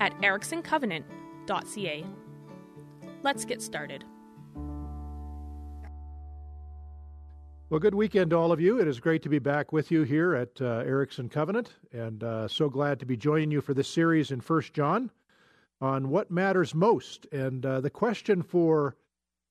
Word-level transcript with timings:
at 0.00 0.16
ericksoncovenant.ca. 0.20 2.04
Let's 3.22 3.44
get 3.44 3.62
started. 3.62 4.04
Well, 7.70 7.80
good 7.80 7.94
weekend 7.94 8.30
to 8.30 8.36
all 8.36 8.50
of 8.50 8.62
you. 8.62 8.80
It 8.80 8.88
is 8.88 8.98
great 8.98 9.22
to 9.24 9.28
be 9.28 9.38
back 9.38 9.72
with 9.72 9.90
you 9.90 10.02
here 10.02 10.34
at 10.34 10.58
uh, 10.62 10.84
Erickson 10.86 11.28
Covenant, 11.28 11.74
and 11.92 12.24
uh, 12.24 12.48
so 12.48 12.70
glad 12.70 12.98
to 13.00 13.06
be 13.06 13.14
joining 13.14 13.50
you 13.50 13.60
for 13.60 13.74
this 13.74 13.88
series 13.88 14.30
in 14.30 14.40
First 14.40 14.72
John 14.72 15.10
on 15.80 16.08
what 16.08 16.30
matters 16.30 16.74
most. 16.74 17.26
And 17.30 17.66
uh, 17.66 17.82
the 17.82 17.90
question 17.90 18.42
for 18.42 18.96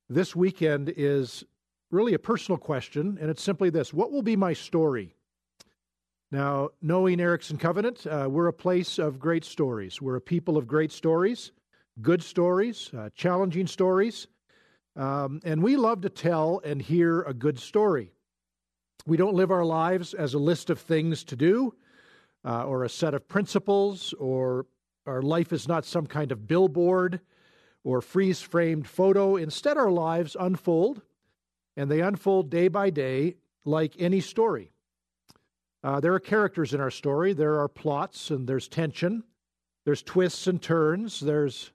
this 0.10 0.36
weekend 0.36 0.92
is 0.98 1.44
really 1.92 2.16
a 2.16 2.20
personal 2.20 2.58
question, 2.58 3.20
and 3.22 3.30
it's 3.30 3.44
simply 3.44 3.70
this 3.70 3.94
What 3.94 4.12
will 4.12 4.24
be 4.24 4.36
my 4.36 4.54
story? 4.54 5.17
Now, 6.30 6.70
knowing 6.82 7.22
Erickson 7.22 7.58
Covenant, 7.58 8.06
uh, 8.06 8.28
we're 8.30 8.48
a 8.48 8.54
place 8.54 9.00
of 9.00 9.18
great 9.18 9.46
stories. 9.46 10.02
We're 10.02 10.18
a 10.18 10.22
people 10.22 10.58
of 10.58 10.68
great 10.68 10.92
stories, 10.92 11.54
good 12.02 12.22
stories, 12.22 12.92
uh, 12.98 13.10
challenging 13.16 13.66
stories, 13.66 14.28
um, 14.98 15.40
and 15.46 15.64
we 15.64 15.78
love 15.78 16.02
to 16.02 16.10
tell 16.10 16.60
and 16.66 16.82
hear 16.82 17.22
a 17.22 17.34
good 17.34 17.58
story. 17.58 18.12
We 19.06 19.16
don't 19.16 19.36
live 19.36 19.52
our 19.52 19.64
lives 19.64 20.14
as 20.14 20.34
a 20.34 20.40
list 20.40 20.70
of 20.70 20.82
things 20.82 21.24
to 21.26 21.38
do 21.38 21.74
uh, 22.44 22.66
or 22.66 22.84
a 22.84 22.90
set 22.90 23.14
of 23.14 23.30
principles, 23.30 24.12
or 24.20 24.66
our 25.06 25.22
life 25.22 25.54
is 25.54 25.66
not 25.66 25.86
some 25.86 26.08
kind 26.08 26.34
of 26.34 26.46
billboard 26.46 27.22
or 27.86 28.02
freeze 28.02 28.42
framed 28.42 28.86
photo. 28.86 29.38
Instead, 29.38 29.78
our 29.78 29.92
lives 29.92 30.36
unfold, 30.38 31.02
and 31.78 31.90
they 31.90 32.02
unfold 32.02 32.50
day 32.50 32.68
by 32.68 32.90
day 32.90 33.36
like 33.64 33.96
any 33.98 34.20
story. 34.20 34.74
Uh, 35.88 36.02
there 36.02 36.14
are 36.14 36.20
characters 36.20 36.74
in 36.74 36.82
our 36.82 36.92
story. 36.92 37.32
There 37.32 37.62
are 37.62 37.70
plots 37.70 38.30
and 38.30 38.46
there's 38.46 38.68
tension. 38.68 39.24
There's 39.86 40.02
twists 40.02 40.46
and 40.46 40.62
turns. 40.62 41.22
There's 41.22 41.72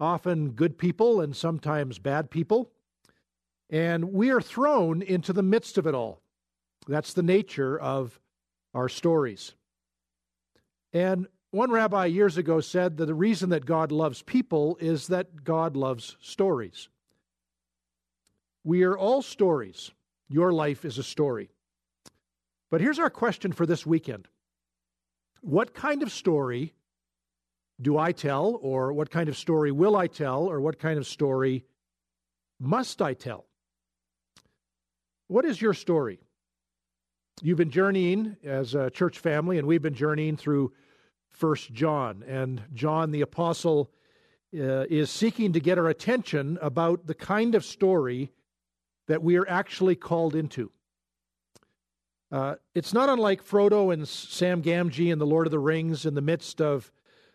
often 0.00 0.52
good 0.52 0.78
people 0.78 1.20
and 1.20 1.36
sometimes 1.36 1.98
bad 1.98 2.30
people. 2.30 2.70
And 3.68 4.14
we 4.14 4.30
are 4.30 4.40
thrown 4.40 5.02
into 5.02 5.34
the 5.34 5.42
midst 5.42 5.76
of 5.76 5.86
it 5.86 5.94
all. 5.94 6.22
That's 6.88 7.12
the 7.12 7.22
nature 7.22 7.78
of 7.78 8.18
our 8.72 8.88
stories. 8.88 9.52
And 10.94 11.26
one 11.50 11.70
rabbi 11.70 12.06
years 12.06 12.38
ago 12.38 12.60
said 12.62 12.96
that 12.96 13.04
the 13.04 13.14
reason 13.14 13.50
that 13.50 13.66
God 13.66 13.92
loves 13.92 14.22
people 14.22 14.78
is 14.80 15.08
that 15.08 15.44
God 15.44 15.76
loves 15.76 16.16
stories. 16.18 16.88
We 18.64 18.84
are 18.84 18.96
all 18.96 19.20
stories. 19.20 19.90
Your 20.30 20.50
life 20.50 20.86
is 20.86 20.96
a 20.96 21.02
story. 21.02 21.50
But 22.74 22.80
here's 22.80 22.98
our 22.98 23.08
question 23.08 23.52
for 23.52 23.66
this 23.66 23.86
weekend 23.86 24.26
What 25.42 25.74
kind 25.74 26.02
of 26.02 26.10
story 26.10 26.74
do 27.80 27.96
I 27.96 28.10
tell, 28.10 28.58
or 28.60 28.92
what 28.92 29.12
kind 29.12 29.28
of 29.28 29.36
story 29.36 29.70
will 29.70 29.94
I 29.94 30.08
tell, 30.08 30.50
or 30.50 30.60
what 30.60 30.80
kind 30.80 30.98
of 30.98 31.06
story 31.06 31.66
must 32.58 33.00
I 33.00 33.14
tell? 33.14 33.46
What 35.28 35.44
is 35.44 35.62
your 35.62 35.72
story? 35.72 36.18
You've 37.40 37.58
been 37.58 37.70
journeying 37.70 38.38
as 38.42 38.74
a 38.74 38.90
church 38.90 39.20
family, 39.20 39.56
and 39.58 39.68
we've 39.68 39.80
been 39.80 39.94
journeying 39.94 40.36
through 40.36 40.72
First 41.30 41.72
John. 41.72 42.24
And 42.26 42.60
John 42.72 43.12
the 43.12 43.20
Apostle 43.20 43.92
uh, 44.52 44.86
is 44.90 45.12
seeking 45.12 45.52
to 45.52 45.60
get 45.60 45.78
our 45.78 45.86
attention 45.86 46.58
about 46.60 47.06
the 47.06 47.14
kind 47.14 47.54
of 47.54 47.64
story 47.64 48.32
that 49.06 49.22
we 49.22 49.36
are 49.36 49.48
actually 49.48 49.94
called 49.94 50.34
into. 50.34 50.72
Uh, 52.34 52.56
it's 52.74 52.92
not 52.92 53.08
unlike 53.08 53.46
Frodo 53.46 53.92
and 53.92 54.08
Sam 54.08 54.60
Gamgee 54.60 55.12
in 55.12 55.20
The 55.20 55.24
Lord 55.24 55.46
of 55.46 55.52
the 55.52 55.60
Rings 55.60 56.04
in 56.04 56.14
the 56.14 56.20
midst 56.20 56.60
of 56.60 56.90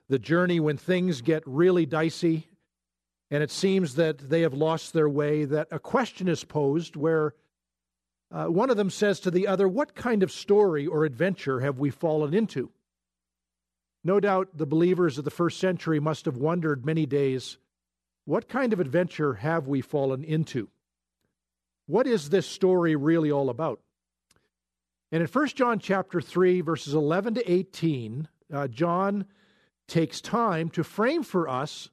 the 0.10 0.20
journey 0.20 0.60
when 0.60 0.76
things 0.76 1.22
get 1.22 1.42
really 1.46 1.86
dicey 1.86 2.50
and 3.32 3.42
it 3.42 3.50
seems 3.50 3.96
that 3.96 4.18
they 4.18 4.42
have 4.42 4.54
lost 4.54 4.92
their 4.92 5.08
way, 5.08 5.46
that 5.46 5.70
a 5.72 5.80
question 5.80 6.28
is 6.28 6.44
posed 6.44 6.98
where 6.98 7.34
uh, 8.30 8.48
one 8.48 8.70
of 8.70 8.76
them 8.76 8.90
says 8.90 9.22
to 9.22 9.32
the 9.32 9.48
other, 9.48 9.70
What 9.70 9.96
kind 9.96 10.22
of 10.22 10.34
story 10.34 10.86
or 10.86 11.06
adventure 11.06 11.62
have 11.62 11.80
we 11.80 11.92
fallen 11.92 12.34
into? 12.34 12.70
No 14.04 14.20
doubt 14.20 14.50
the 14.58 14.66
believers 14.66 15.18
of 15.18 15.24
the 15.24 15.32
first 15.32 15.62
century 15.62 16.02
must 16.02 16.26
have 16.26 16.36
wondered 16.36 16.86
many 16.86 17.06
days, 17.06 17.58
What 18.26 18.50
kind 18.50 18.74
of 18.74 18.82
adventure 18.82 19.36
have 19.36 19.66
we 19.66 19.80
fallen 19.80 20.26
into? 20.26 20.68
What 21.86 22.06
is 22.06 22.32
this 22.32 22.48
story 22.48 22.98
really 22.98 23.32
all 23.32 23.50
about? 23.50 23.80
And 25.12 25.22
in 25.22 25.28
1 25.28 25.48
John 25.50 25.80
chapter 25.80 26.22
3 26.22 26.62
verses 26.62 26.94
11 26.94 27.36
to 27.36 27.52
18, 27.52 28.28
uh, 28.54 28.68
John 28.68 29.26
takes 29.88 30.22
time 30.22 30.70
to 30.70 30.84
frame 30.84 31.24
for 31.24 31.50
us 31.50 31.90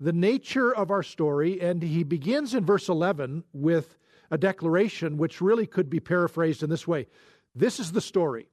the 0.00 0.12
nature 0.12 0.74
of 0.74 0.90
our 0.90 1.04
story 1.04 1.60
and 1.60 1.82
he 1.82 2.02
begins 2.02 2.54
in 2.54 2.64
verse 2.64 2.88
11 2.88 3.44
with 3.52 3.96
a 4.30 4.38
declaration 4.38 5.18
which 5.18 5.40
really 5.40 5.66
could 5.66 5.88
be 5.88 6.00
paraphrased 6.00 6.62
in 6.62 6.70
this 6.70 6.88
way. 6.88 7.06
This 7.54 7.78
is 7.78 7.92
the 7.92 8.00
story. 8.00 8.48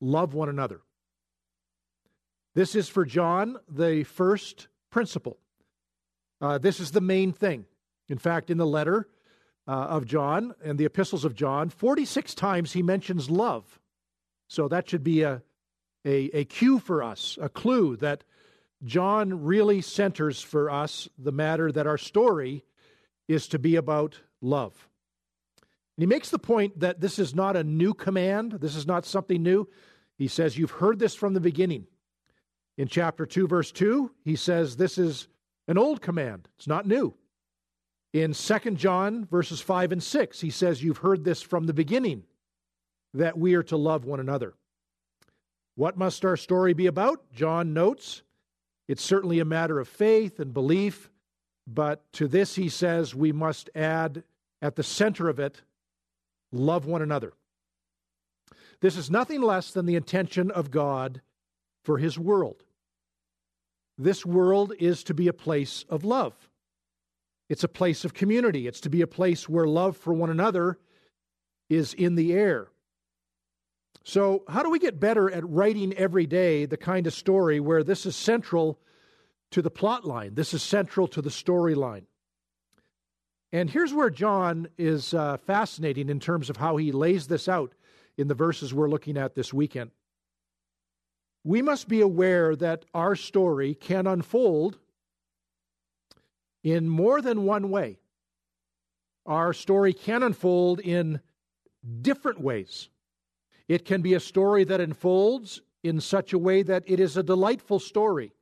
Love 0.00 0.34
one 0.34 0.48
another. 0.48 0.80
This 2.54 2.74
is 2.74 2.88
for 2.88 3.04
John 3.04 3.56
the 3.68 4.04
first 4.04 4.68
principle. 4.90 5.38
Uh, 6.40 6.58
this 6.58 6.78
is 6.78 6.92
the 6.92 7.00
main 7.00 7.32
thing. 7.32 7.64
In 8.08 8.18
fact, 8.18 8.50
in 8.50 8.58
the 8.58 8.66
letter, 8.66 9.08
uh, 9.68 9.70
of 9.70 10.06
John 10.06 10.54
and 10.64 10.78
the 10.78 10.86
epistles 10.86 11.26
of 11.26 11.34
John, 11.34 11.68
46 11.68 12.34
times 12.34 12.72
he 12.72 12.82
mentions 12.82 13.28
love. 13.28 13.78
So 14.48 14.66
that 14.68 14.88
should 14.88 15.04
be 15.04 15.22
a, 15.22 15.42
a, 16.06 16.30
a 16.38 16.44
cue 16.46 16.78
for 16.78 17.02
us, 17.02 17.38
a 17.40 17.50
clue 17.50 17.96
that 17.96 18.24
John 18.82 19.44
really 19.44 19.82
centers 19.82 20.40
for 20.40 20.70
us 20.70 21.08
the 21.18 21.32
matter 21.32 21.70
that 21.70 21.86
our 21.86 21.98
story 21.98 22.64
is 23.28 23.48
to 23.48 23.58
be 23.58 23.76
about 23.76 24.18
love. 24.40 24.88
And 25.96 26.02
he 26.02 26.06
makes 26.06 26.30
the 26.30 26.38
point 26.38 26.80
that 26.80 27.00
this 27.00 27.18
is 27.18 27.34
not 27.34 27.56
a 27.56 27.64
new 27.64 27.92
command, 27.92 28.52
this 28.52 28.74
is 28.74 28.86
not 28.86 29.04
something 29.04 29.42
new. 29.42 29.68
He 30.16 30.28
says, 30.28 30.56
You've 30.56 30.70
heard 30.70 30.98
this 30.98 31.14
from 31.14 31.34
the 31.34 31.40
beginning. 31.40 31.86
In 32.78 32.88
chapter 32.88 33.26
2, 33.26 33.48
verse 33.48 33.72
2, 33.72 34.12
he 34.24 34.36
says, 34.36 34.76
This 34.76 34.96
is 34.96 35.28
an 35.66 35.76
old 35.76 36.00
command, 36.00 36.48
it's 36.56 36.68
not 36.68 36.86
new. 36.86 37.14
In 38.12 38.32
2 38.32 38.58
John 38.72 39.26
verses 39.26 39.60
5 39.60 39.92
and 39.92 40.02
6, 40.02 40.40
he 40.40 40.50
says, 40.50 40.82
You've 40.82 40.98
heard 40.98 41.24
this 41.24 41.42
from 41.42 41.66
the 41.66 41.74
beginning, 41.74 42.24
that 43.14 43.38
we 43.38 43.54
are 43.54 43.62
to 43.64 43.76
love 43.76 44.04
one 44.04 44.20
another. 44.20 44.54
What 45.74 45.96
must 45.96 46.24
our 46.24 46.36
story 46.36 46.72
be 46.72 46.86
about? 46.86 47.32
John 47.32 47.72
notes 47.72 48.22
it's 48.88 49.02
certainly 49.02 49.38
a 49.38 49.44
matter 49.44 49.78
of 49.78 49.86
faith 49.86 50.40
and 50.40 50.52
belief, 50.54 51.10
but 51.66 52.10
to 52.14 52.26
this 52.26 52.54
he 52.54 52.70
says 52.70 53.14
we 53.14 53.32
must 53.32 53.68
add 53.74 54.24
at 54.62 54.76
the 54.76 54.82
center 54.82 55.28
of 55.28 55.38
it 55.38 55.60
love 56.50 56.86
one 56.86 57.02
another. 57.02 57.34
This 58.80 58.96
is 58.96 59.10
nothing 59.10 59.42
less 59.42 59.72
than 59.72 59.84
the 59.84 59.96
intention 59.96 60.50
of 60.50 60.70
God 60.70 61.20
for 61.84 61.98
his 61.98 62.18
world. 62.18 62.64
This 63.98 64.24
world 64.24 64.72
is 64.78 65.04
to 65.04 65.14
be 65.14 65.28
a 65.28 65.32
place 65.32 65.84
of 65.90 66.04
love. 66.04 66.47
It's 67.48 67.64
a 67.64 67.68
place 67.68 68.04
of 68.04 68.14
community. 68.14 68.66
It's 68.66 68.80
to 68.80 68.90
be 68.90 69.00
a 69.00 69.06
place 69.06 69.48
where 69.48 69.66
love 69.66 69.96
for 69.96 70.12
one 70.12 70.30
another 70.30 70.78
is 71.68 71.94
in 71.94 72.14
the 72.14 72.32
air. 72.32 72.68
So, 74.04 74.44
how 74.48 74.62
do 74.62 74.70
we 74.70 74.78
get 74.78 75.00
better 75.00 75.30
at 75.30 75.48
writing 75.48 75.92
every 75.94 76.26
day 76.26 76.64
the 76.64 76.76
kind 76.76 77.06
of 77.06 77.12
story 77.12 77.60
where 77.60 77.84
this 77.84 78.06
is 78.06 78.16
central 78.16 78.78
to 79.50 79.60
the 79.60 79.70
plot 79.70 80.04
line? 80.04 80.34
This 80.34 80.54
is 80.54 80.62
central 80.62 81.08
to 81.08 81.22
the 81.22 81.30
storyline. 81.30 82.04
And 83.52 83.70
here's 83.70 83.94
where 83.94 84.10
John 84.10 84.68
is 84.76 85.14
uh, 85.14 85.38
fascinating 85.38 86.10
in 86.10 86.20
terms 86.20 86.50
of 86.50 86.58
how 86.58 86.76
he 86.76 86.92
lays 86.92 87.26
this 87.26 87.48
out 87.48 87.74
in 88.16 88.28
the 88.28 88.34
verses 88.34 88.74
we're 88.74 88.90
looking 88.90 89.16
at 89.16 89.34
this 89.34 89.54
weekend. 89.54 89.90
We 91.44 91.62
must 91.62 91.88
be 91.88 92.00
aware 92.00 92.54
that 92.56 92.84
our 92.92 93.16
story 93.16 93.74
can 93.74 94.06
unfold 94.06 94.78
in 96.62 96.88
more 96.88 97.20
than 97.20 97.44
one 97.44 97.70
way. 97.70 97.98
Our 99.26 99.52
story 99.52 99.92
can 99.92 100.22
unfold 100.22 100.80
in 100.80 101.20
different 102.02 102.40
ways. 102.40 102.88
It 103.68 103.84
can 103.84 104.00
be 104.00 104.14
a 104.14 104.20
story 104.20 104.64
that 104.64 104.80
unfolds 104.80 105.60
in 105.82 106.00
such 106.00 106.32
a 106.32 106.38
way 106.38 106.62
that 106.62 106.84
it 106.86 106.98
is 106.98 107.16
a 107.16 107.22
delightful 107.22 107.78
story. 107.78 108.32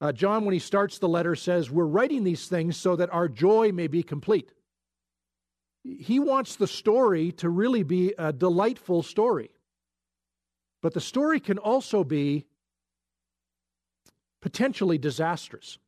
Uh, 0.00 0.12
John, 0.12 0.44
when 0.44 0.52
he 0.52 0.60
starts 0.60 0.98
the 0.98 1.08
letter, 1.08 1.34
says, 1.34 1.70
We're 1.70 1.84
writing 1.84 2.22
these 2.22 2.46
things 2.46 2.76
so 2.76 2.94
that 2.96 3.12
our 3.12 3.28
joy 3.28 3.72
may 3.72 3.88
be 3.88 4.02
complete. 4.02 4.52
He 5.82 6.20
wants 6.20 6.56
the 6.56 6.66
story 6.66 7.32
to 7.32 7.48
really 7.48 7.82
be 7.82 8.14
a 8.16 8.32
delightful 8.32 9.02
story. 9.02 9.50
But 10.80 10.94
the 10.94 11.00
story 11.00 11.40
can 11.40 11.58
also 11.58 12.04
be 12.04 12.46
potentially 14.40 14.98
disastrous. 14.98 15.78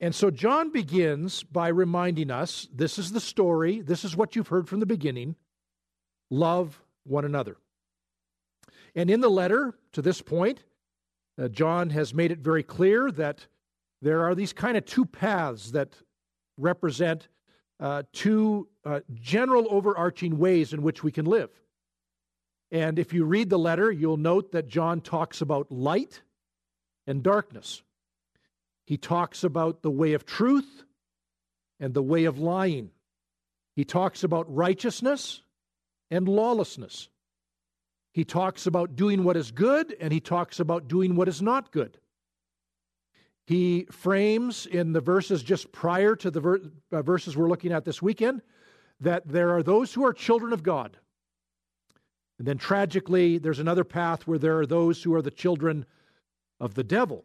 And 0.00 0.14
so 0.14 0.30
John 0.30 0.72
begins 0.72 1.42
by 1.42 1.68
reminding 1.68 2.30
us 2.30 2.66
this 2.74 2.98
is 2.98 3.12
the 3.12 3.20
story, 3.20 3.80
this 3.82 4.04
is 4.04 4.16
what 4.16 4.34
you've 4.34 4.48
heard 4.48 4.68
from 4.68 4.80
the 4.80 4.86
beginning 4.86 5.36
love 6.30 6.80
one 7.04 7.24
another. 7.24 7.56
And 8.94 9.10
in 9.10 9.20
the 9.20 9.28
letter 9.28 9.74
to 9.92 10.02
this 10.02 10.22
point, 10.22 10.64
uh, 11.40 11.48
John 11.48 11.90
has 11.90 12.14
made 12.14 12.30
it 12.30 12.38
very 12.38 12.62
clear 12.62 13.10
that 13.12 13.46
there 14.00 14.24
are 14.24 14.34
these 14.34 14.52
kind 14.52 14.76
of 14.76 14.84
two 14.84 15.04
paths 15.04 15.72
that 15.72 15.94
represent 16.56 17.28
uh, 17.78 18.02
two 18.12 18.68
uh, 18.84 19.00
general 19.14 19.66
overarching 19.70 20.38
ways 20.38 20.72
in 20.72 20.82
which 20.82 21.02
we 21.02 21.12
can 21.12 21.24
live. 21.24 21.50
And 22.70 22.98
if 22.98 23.12
you 23.12 23.24
read 23.24 23.50
the 23.50 23.58
letter, 23.58 23.90
you'll 23.90 24.16
note 24.16 24.52
that 24.52 24.68
John 24.68 25.00
talks 25.00 25.40
about 25.40 25.72
light 25.72 26.22
and 27.06 27.22
darkness. 27.22 27.82
He 28.90 28.96
talks 28.96 29.44
about 29.44 29.82
the 29.82 29.90
way 29.90 30.14
of 30.14 30.26
truth 30.26 30.82
and 31.78 31.94
the 31.94 32.02
way 32.02 32.24
of 32.24 32.40
lying. 32.40 32.90
He 33.76 33.84
talks 33.84 34.24
about 34.24 34.52
righteousness 34.52 35.42
and 36.10 36.28
lawlessness. 36.28 37.08
He 38.12 38.24
talks 38.24 38.66
about 38.66 38.96
doing 38.96 39.22
what 39.22 39.36
is 39.36 39.52
good 39.52 39.94
and 40.00 40.12
he 40.12 40.18
talks 40.18 40.58
about 40.58 40.88
doing 40.88 41.14
what 41.14 41.28
is 41.28 41.40
not 41.40 41.70
good. 41.70 41.98
He 43.46 43.86
frames 43.92 44.66
in 44.66 44.92
the 44.92 45.00
verses 45.00 45.44
just 45.44 45.70
prior 45.70 46.16
to 46.16 46.28
the 46.28 46.40
ver- 46.40 46.60
uh, 46.90 47.02
verses 47.02 47.36
we're 47.36 47.48
looking 47.48 47.70
at 47.70 47.84
this 47.84 48.02
weekend 48.02 48.42
that 48.98 49.22
there 49.24 49.54
are 49.54 49.62
those 49.62 49.94
who 49.94 50.04
are 50.04 50.12
children 50.12 50.52
of 50.52 50.64
God. 50.64 50.96
And 52.40 52.48
then 52.48 52.58
tragically, 52.58 53.38
there's 53.38 53.60
another 53.60 53.84
path 53.84 54.26
where 54.26 54.40
there 54.40 54.58
are 54.58 54.66
those 54.66 55.00
who 55.00 55.14
are 55.14 55.22
the 55.22 55.30
children 55.30 55.86
of 56.58 56.74
the 56.74 56.82
devil. 56.82 57.24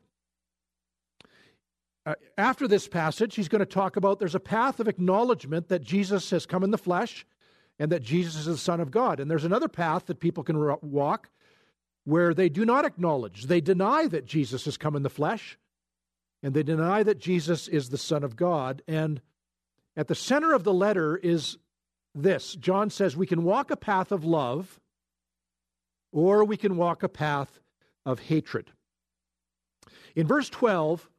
Uh, 2.05 2.13
after 2.37 2.67
this 2.67 2.87
passage, 2.87 3.35
he's 3.35 3.47
going 3.47 3.59
to 3.59 3.65
talk 3.65 3.95
about 3.95 4.19
there's 4.19 4.35
a 4.35 4.39
path 4.39 4.79
of 4.79 4.87
acknowledgement 4.87 5.69
that 5.69 5.81
Jesus 5.81 6.29
has 6.29 6.45
come 6.45 6.63
in 6.63 6.71
the 6.71 6.77
flesh 6.77 7.25
and 7.79 7.91
that 7.91 8.03
Jesus 8.03 8.41
is 8.41 8.45
the 8.45 8.57
Son 8.57 8.79
of 8.79 8.91
God. 8.91 9.19
And 9.19 9.29
there's 9.29 9.43
another 9.43 9.67
path 9.67 10.05
that 10.05 10.19
people 10.19 10.43
can 10.43 10.57
walk 10.81 11.29
where 12.03 12.33
they 12.33 12.49
do 12.49 12.63
not 12.65 12.85
acknowledge, 12.85 13.45
they 13.45 13.61
deny 13.61 14.07
that 14.07 14.25
Jesus 14.25 14.65
has 14.65 14.77
come 14.77 14.95
in 14.95 15.01
the 15.01 15.09
flesh, 15.09 15.57
and 16.43 16.53
they 16.53 16.61
deny 16.61 17.01
that 17.01 17.17
Jesus 17.17 17.67
is 17.67 17.89
the 17.89 17.97
Son 17.97 18.23
of 18.23 18.35
God. 18.35 18.83
And 18.87 19.21
at 19.97 20.07
the 20.07 20.13
center 20.13 20.53
of 20.53 20.63
the 20.63 20.73
letter 20.73 21.17
is 21.17 21.57
this 22.13 22.53
John 22.55 22.91
says 22.91 23.17
we 23.17 23.25
can 23.25 23.43
walk 23.43 23.71
a 23.71 23.75
path 23.75 24.11
of 24.11 24.23
love, 24.23 24.79
or 26.11 26.43
we 26.43 26.57
can 26.57 26.77
walk 26.77 27.01
a 27.01 27.09
path 27.09 27.59
of 28.05 28.19
hatred. 28.19 28.71
In 30.15 30.27
verse 30.27 30.49
12, 30.49 31.09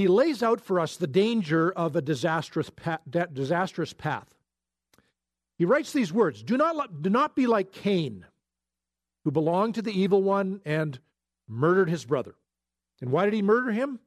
he 0.00 0.08
lays 0.08 0.42
out 0.42 0.60
for 0.60 0.80
us 0.80 0.96
the 0.96 1.06
danger 1.06 1.70
of 1.70 1.94
a 1.94 2.02
disastrous, 2.02 2.70
path, 2.70 3.00
disastrous 3.32 3.92
path. 3.92 4.34
He 5.56 5.66
writes 5.66 5.92
these 5.92 6.12
words 6.12 6.42
do 6.42 6.56
not, 6.56 7.02
do 7.02 7.10
not 7.10 7.36
be 7.36 7.46
like 7.46 7.70
Cain, 7.70 8.24
who 9.24 9.30
belonged 9.30 9.74
to 9.74 9.82
the 9.82 9.92
evil 9.92 10.22
one 10.22 10.60
and 10.64 10.98
murdered 11.46 11.90
his 11.90 12.04
brother. 12.04 12.34
And 13.02 13.12
why 13.12 13.26
did 13.26 13.34
he 13.34 13.42
murder 13.42 13.70
him? 13.70 14.00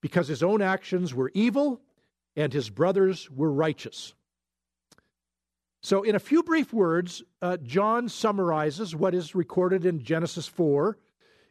Because 0.00 0.28
his 0.28 0.42
own 0.42 0.62
actions 0.62 1.14
were 1.14 1.30
evil 1.34 1.80
and 2.34 2.52
his 2.52 2.70
brothers 2.70 3.30
were 3.30 3.52
righteous. 3.52 4.14
So, 5.82 6.02
in 6.02 6.16
a 6.16 6.20
few 6.20 6.42
brief 6.42 6.72
words, 6.72 7.22
uh, 7.40 7.58
John 7.58 8.08
summarizes 8.08 8.96
what 8.96 9.14
is 9.14 9.34
recorded 9.34 9.84
in 9.84 10.02
Genesis 10.02 10.48
4 10.48 10.98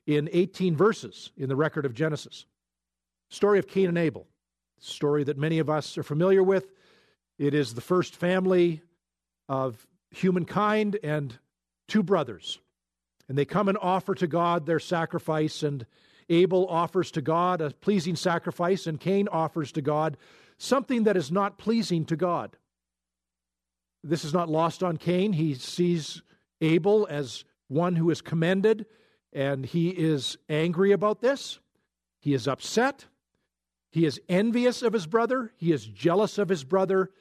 in 0.05 0.29
18 0.31 0.75
verses 0.75 1.31
in 1.37 1.47
the 1.47 1.55
record 1.55 1.85
of 1.85 1.93
Genesis. 1.93 2.45
Story 3.29 3.59
of 3.59 3.67
Cain 3.67 3.89
and 3.89 3.97
Abel, 3.97 4.27
story 4.79 5.23
that 5.25 5.37
many 5.37 5.59
of 5.59 5.69
us 5.69 5.97
are 5.97 6.03
familiar 6.03 6.41
with. 6.41 6.71
It 7.37 7.53
is 7.53 7.73
the 7.73 7.81
first 7.81 8.15
family 8.15 8.81
of 9.49 9.85
humankind 10.11 10.97
and 11.03 11.37
two 11.87 12.03
brothers. 12.03 12.59
And 13.27 13.37
they 13.37 13.45
come 13.45 13.67
and 13.67 13.77
offer 13.81 14.15
to 14.15 14.27
God 14.27 14.65
their 14.65 14.79
sacrifice, 14.79 15.61
and 15.61 15.85
Abel 16.29 16.67
offers 16.67 17.11
to 17.11 17.21
God 17.21 17.61
a 17.61 17.71
pleasing 17.71 18.15
sacrifice, 18.15 18.87
and 18.87 18.99
Cain 18.99 19.27
offers 19.27 19.71
to 19.73 19.81
God 19.81 20.17
something 20.57 21.03
that 21.03 21.17
is 21.17 21.31
not 21.31 21.57
pleasing 21.57 22.05
to 22.05 22.15
God. 22.15 22.55
This 24.03 24.23
is 24.23 24.33
not 24.33 24.49
lost 24.49 24.83
on 24.83 24.97
Cain. 24.97 25.33
He 25.33 25.53
sees 25.53 26.21
Abel 26.61 27.05
as 27.09 27.43
one 27.67 27.97
who 27.97 28.09
is 28.09 28.21
commended, 28.21 28.85
and 29.33 29.65
he 29.65 29.89
is 29.89 30.37
angry 30.47 30.93
about 30.93 31.21
this. 31.21 31.59
He 32.19 32.33
is 32.33 32.47
upset. 32.47 33.05
He 33.91 34.05
is 34.05 34.19
envious 34.27 34.81
of 34.81 34.93
his 34.93 35.07
brother. 35.07 35.51
He 35.57 35.71
is 35.71 35.85
jealous 35.85 36.37
of 36.37 36.49
his 36.49 36.63
brother. 36.63 37.11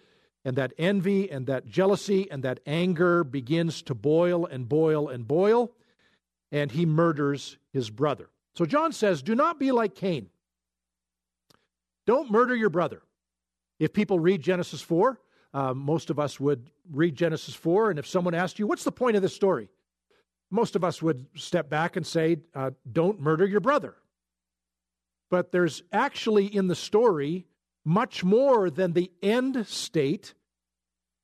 And 0.44 0.56
that 0.56 0.72
envy 0.78 1.30
and 1.30 1.46
that 1.46 1.66
jealousy 1.66 2.30
and 2.30 2.42
that 2.44 2.60
anger 2.66 3.24
begins 3.24 3.82
to 3.82 3.94
boil 3.94 4.46
and 4.46 4.68
boil 4.68 5.08
and 5.08 5.26
boil. 5.26 5.72
And 6.52 6.70
he 6.70 6.86
murders 6.86 7.58
his 7.72 7.90
brother. 7.90 8.30
So 8.54 8.64
John 8.64 8.92
says, 8.92 9.22
Do 9.22 9.34
not 9.34 9.58
be 9.58 9.72
like 9.72 9.94
Cain. 9.94 10.30
Don't 12.06 12.30
murder 12.30 12.54
your 12.54 12.70
brother. 12.70 13.02
If 13.78 13.92
people 13.92 14.18
read 14.18 14.40
Genesis 14.40 14.80
4, 14.80 15.20
uh, 15.52 15.74
most 15.74 16.10
of 16.10 16.18
us 16.18 16.38
would 16.38 16.70
read 16.90 17.16
Genesis 17.16 17.54
4, 17.54 17.90
and 17.90 17.98
if 17.98 18.06
someone 18.06 18.34
asked 18.34 18.58
you, 18.58 18.66
What's 18.66 18.84
the 18.84 18.92
point 18.92 19.16
of 19.16 19.22
this 19.22 19.34
story? 19.34 19.68
Most 20.50 20.76
of 20.76 20.84
us 20.84 21.02
would 21.02 21.26
step 21.34 21.68
back 21.68 21.96
and 21.96 22.06
say, 22.06 22.38
uh, 22.54 22.70
Don't 22.90 23.20
murder 23.20 23.46
your 23.46 23.60
brother. 23.60 23.96
But 25.30 25.52
there's 25.52 25.82
actually 25.92 26.46
in 26.46 26.68
the 26.68 26.74
story 26.74 27.46
much 27.84 28.24
more 28.24 28.70
than 28.70 28.92
the 28.92 29.10
end 29.22 29.66
state, 29.66 30.34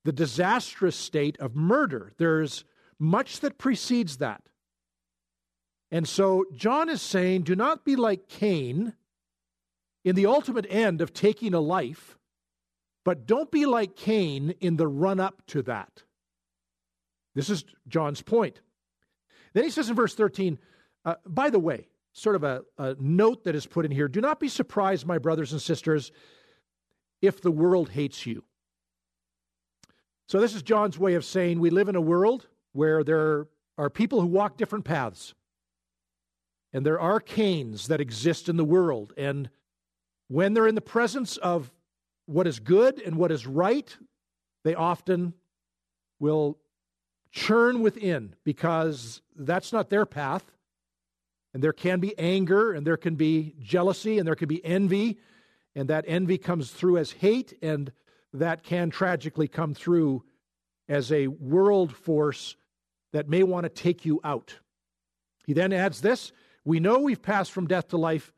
the 0.03 0.11
disastrous 0.11 0.95
state 0.95 1.37
of 1.39 1.55
murder. 1.55 2.13
There's 2.17 2.63
much 2.99 3.41
that 3.41 3.57
precedes 3.57 4.17
that. 4.17 4.41
And 5.91 6.07
so 6.07 6.45
John 6.55 6.89
is 6.89 7.01
saying, 7.01 7.43
do 7.43 7.55
not 7.55 7.85
be 7.85 7.95
like 7.95 8.27
Cain 8.27 8.93
in 10.03 10.15
the 10.15 10.25
ultimate 10.25 10.65
end 10.69 11.01
of 11.01 11.13
taking 11.13 11.53
a 11.53 11.59
life, 11.59 12.17
but 13.05 13.27
don't 13.27 13.51
be 13.51 13.65
like 13.65 13.95
Cain 13.95 14.55
in 14.59 14.77
the 14.77 14.87
run 14.87 15.19
up 15.19 15.45
to 15.47 15.61
that. 15.63 16.03
This 17.35 17.49
is 17.49 17.63
John's 17.87 18.21
point. 18.21 18.61
Then 19.53 19.63
he 19.63 19.69
says 19.69 19.89
in 19.89 19.95
verse 19.95 20.15
13, 20.15 20.57
uh, 21.05 21.15
by 21.25 21.49
the 21.49 21.59
way, 21.59 21.87
sort 22.13 22.35
of 22.35 22.43
a, 22.43 22.61
a 22.77 22.95
note 22.99 23.43
that 23.43 23.55
is 23.55 23.65
put 23.65 23.85
in 23.85 23.91
here 23.91 24.07
do 24.07 24.21
not 24.21 24.39
be 24.39 24.47
surprised, 24.47 25.05
my 25.05 25.17
brothers 25.17 25.51
and 25.51 25.61
sisters, 25.61 26.11
if 27.21 27.41
the 27.41 27.51
world 27.51 27.89
hates 27.89 28.25
you. 28.25 28.43
So, 30.27 30.39
this 30.39 30.55
is 30.55 30.61
John's 30.61 30.97
way 30.97 31.15
of 31.15 31.25
saying 31.25 31.59
we 31.59 31.69
live 31.69 31.89
in 31.89 31.95
a 31.95 32.01
world 32.01 32.47
where 32.71 33.03
there 33.03 33.47
are 33.77 33.89
people 33.89 34.21
who 34.21 34.27
walk 34.27 34.57
different 34.57 34.85
paths. 34.85 35.33
And 36.71 36.85
there 36.85 36.99
are 36.99 37.19
Cains 37.19 37.87
that 37.87 38.01
exist 38.01 38.49
in 38.49 38.57
the 38.57 38.65
world. 38.65 39.13
And 39.15 39.49
when 40.27 40.53
they're 40.53 40.67
in 40.67 40.75
the 40.75 40.81
presence 40.81 41.37
of 41.37 41.71
what 42.25 42.47
is 42.47 42.59
good 42.59 42.99
and 42.99 43.15
what 43.15 43.31
is 43.31 43.45
right, 43.45 43.95
they 44.63 44.73
often 44.73 45.33
will 46.19 46.57
churn 47.31 47.81
within 47.81 48.35
because 48.43 49.21
that's 49.35 49.71
not 49.71 49.89
their 49.89 50.05
path. 50.05 50.51
And 51.53 51.63
there 51.63 51.73
can 51.73 51.99
be 51.99 52.17
anger, 52.17 52.71
and 52.71 52.85
there 52.85 52.97
can 52.97 53.15
be 53.15 53.55
jealousy, 53.59 54.17
and 54.17 54.27
there 54.27 54.35
can 54.35 54.47
be 54.47 54.63
envy, 54.65 55.19
and 55.75 55.89
that 55.89 56.05
envy 56.07 56.37
comes 56.37 56.71
through 56.71 56.97
as 56.97 57.11
hate, 57.11 57.53
and 57.61 57.91
that 58.33 58.63
can 58.63 58.89
tragically 58.89 59.47
come 59.47 59.73
through 59.73 60.23
as 60.89 61.11
a 61.11 61.27
world 61.27 61.95
force 61.95 62.55
that 63.11 63.29
may 63.29 63.43
want 63.43 63.63
to 63.63 63.69
take 63.69 64.05
you 64.05 64.19
out. 64.23 64.59
He 65.45 65.53
then 65.53 65.71
adds 65.71 66.01
this 66.01 66.31
We 66.65 66.79
know 66.79 66.99
we've 66.99 67.21
passed 67.21 67.51
from 67.51 67.67
death 67.67 67.89
to 67.89 67.97
life 67.97 68.33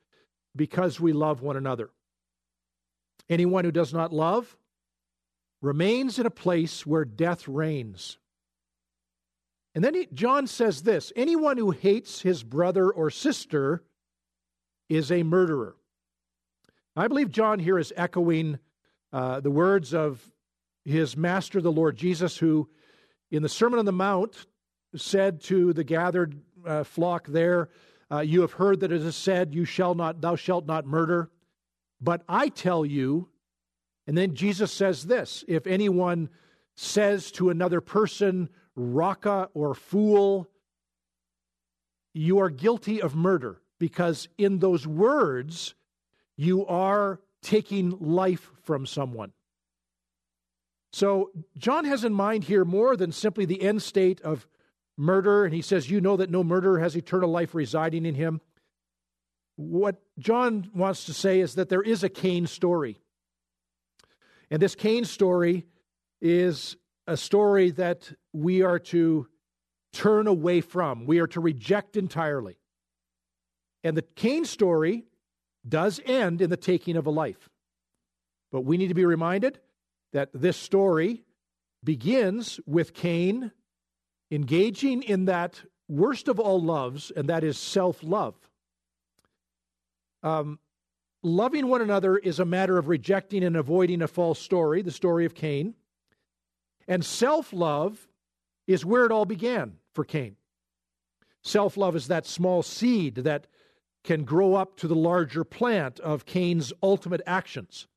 because 0.56 1.00
we 1.00 1.14
love 1.14 1.42
one 1.42 1.58
another. 1.58 1.90
Anyone 3.30 3.66
who 3.66 3.72
does 3.72 3.94
not 3.94 4.14
love 4.14 4.56
remains 5.62 6.20
in 6.20 6.26
a 6.26 6.32
place 6.32 6.86
where 6.86 7.06
death 7.06 7.48
reigns. 7.48 8.18
And 9.76 9.84
then 9.84 9.94
he, 9.94 10.08
John 10.14 10.48
says 10.48 10.82
this 10.82 11.12
anyone 11.16 11.58
who 11.58 11.72
hates 11.72 12.22
his 12.22 12.42
brother 12.44 12.90
or 12.90 13.12
sister 13.12 13.84
is 14.90 15.12
a 15.12 15.22
murderer. 15.24 15.76
I 16.96 17.10
believe 17.10 17.30
John 17.30 17.60
here 17.60 17.78
is 17.78 17.92
echoing 17.98 18.58
uh, 19.12 19.42
the 19.42 19.52
words 19.52 19.94
of 19.94 20.24
his 20.86 21.18
master, 21.18 21.60
the 21.60 21.72
Lord 21.72 21.98
Jesus, 21.98 22.38
who 22.38 22.70
in 23.32 23.44
the 23.44 23.50
Sermon 23.50 23.80
on 23.80 23.86
the 23.86 23.92
Mount 23.92 24.46
said 24.96 25.42
to 25.42 25.74
the 25.74 25.84
gathered 25.84 26.40
uh, 26.66 26.84
flock 26.86 27.28
there, 27.28 27.70
uh, 28.10 28.20
You 28.20 28.42
have 28.42 28.54
heard 28.54 28.80
that 28.80 28.94
it 28.94 29.02
is 29.02 29.16
said, 29.16 29.54
You 29.54 29.66
shall 29.66 29.94
not, 29.94 30.22
thou 30.22 30.38
shalt 30.38 30.66
not 30.66 30.86
murder. 30.86 31.32
But 32.00 32.24
I 32.30 32.48
tell 32.48 32.86
you, 32.86 33.30
and 34.08 34.18
then 34.18 34.36
Jesus 34.36 34.72
says 34.72 35.04
this 35.04 35.44
if 35.48 35.68
anyone 35.68 36.30
says 36.76 37.32
to 37.32 37.50
another 37.50 37.82
person, 37.82 38.50
Raca 38.76 39.50
or 39.54 39.74
fool, 39.74 40.50
you 42.14 42.40
are 42.40 42.50
guilty 42.50 43.02
of 43.02 43.16
murder 43.16 43.62
because 43.80 44.28
in 44.38 44.60
those 44.60 44.88
words, 44.88 45.76
you 46.38 46.66
are 46.66 47.20
taking 47.42 47.92
life 48.00 48.52
from 48.64 48.86
someone. 48.86 49.32
So, 50.92 51.32
John 51.58 51.84
has 51.86 52.06
in 52.06 52.14
mind 52.14 52.46
here 52.46 52.64
more 52.64 52.96
than 52.96 53.12
simply 53.12 53.46
the 53.46 53.62
end 53.62 53.82
state 53.82 54.22
of 54.22 54.48
murder, 54.98 55.44
and 55.44 55.54
he 55.54 55.62
says, 55.62 55.90
You 55.90 56.00
know 56.00 56.18
that 56.18 56.30
no 56.30 56.44
murderer 56.44 56.80
has 56.80 56.96
eternal 56.96 57.30
life 57.30 57.54
residing 57.54 58.06
in 58.06 58.16
him. 58.16 58.40
What 59.58 60.02
John 60.20 60.70
wants 60.74 61.06
to 61.06 61.14
say 61.14 61.42
is 61.42 61.56
that 61.56 61.70
there 61.70 61.82
is 61.82 62.04
a 62.04 62.10
Cain 62.10 62.48
story. 62.48 62.98
And 64.50 64.62
this 64.62 64.76
Cain 64.76 65.06
story 65.06 65.66
is 66.22 66.78
a 67.08 67.18
story 67.18 67.72
that 67.72 68.12
we 68.34 68.62
are 68.62 68.80
to 68.80 69.28
turn 69.94 70.28
away 70.28 70.62
from, 70.62 71.06
we 71.06 71.20
are 71.20 71.28
to 71.28 71.40
reject 71.40 71.96
entirely. 71.96 72.58
And 73.84 73.96
the 73.96 74.02
Cain 74.02 74.46
story 74.46 75.06
does 75.68 76.02
end 76.06 76.42
in 76.42 76.50
the 76.50 76.58
taking 76.58 76.98
of 76.98 77.06
a 77.06 77.12
life. 77.12 77.50
But 78.52 78.62
we 78.62 78.78
need 78.78 78.88
to 78.88 78.94
be 78.94 79.06
reminded 79.06 79.60
that 80.14 80.30
this 80.34 80.58
story 80.58 81.24
begins 81.84 82.60
with 82.66 82.94
Cain 82.94 83.52
engaging 84.32 85.04
in 85.04 85.26
that 85.26 85.62
worst 85.88 86.28
of 86.28 86.40
all 86.40 86.62
loves, 86.62 87.12
and 87.12 87.30
that 87.30 87.44
is 87.44 87.58
self 87.58 88.04
love. 88.04 88.36
Um, 90.24 90.60
loving 91.22 91.68
one 91.68 91.82
another 91.82 92.18
is 92.18 92.40
a 92.40 92.46
matter 92.46 92.78
of 92.78 92.88
rejecting 92.88 93.44
and 93.44 93.56
avoiding 93.56 94.02
a 94.02 94.08
false 94.08 94.40
story, 94.40 94.82
the 94.82 94.92
story 94.92 95.26
of 95.26 95.36
Cain. 95.36 95.76
And 96.88 97.04
self 97.04 97.52
love 97.54 98.08
is 98.68 98.86
where 98.86 99.06
it 99.06 99.12
all 99.12 99.26
began 99.26 99.78
for 99.94 100.04
Cain. 100.04 100.36
Self 101.44 101.78
love 101.78 101.96
is 101.96 102.08
that 102.08 102.26
small 102.26 102.64
seed 102.64 103.16
that 103.16 103.48
can 104.04 104.24
grow 104.24 104.56
up 104.56 104.78
to 104.78 104.88
the 104.88 104.96
larger 104.96 105.44
plant 105.44 106.00
of 106.00 106.26
Cain's 106.26 106.72
ultimate 106.82 107.22
actions. 107.26 107.88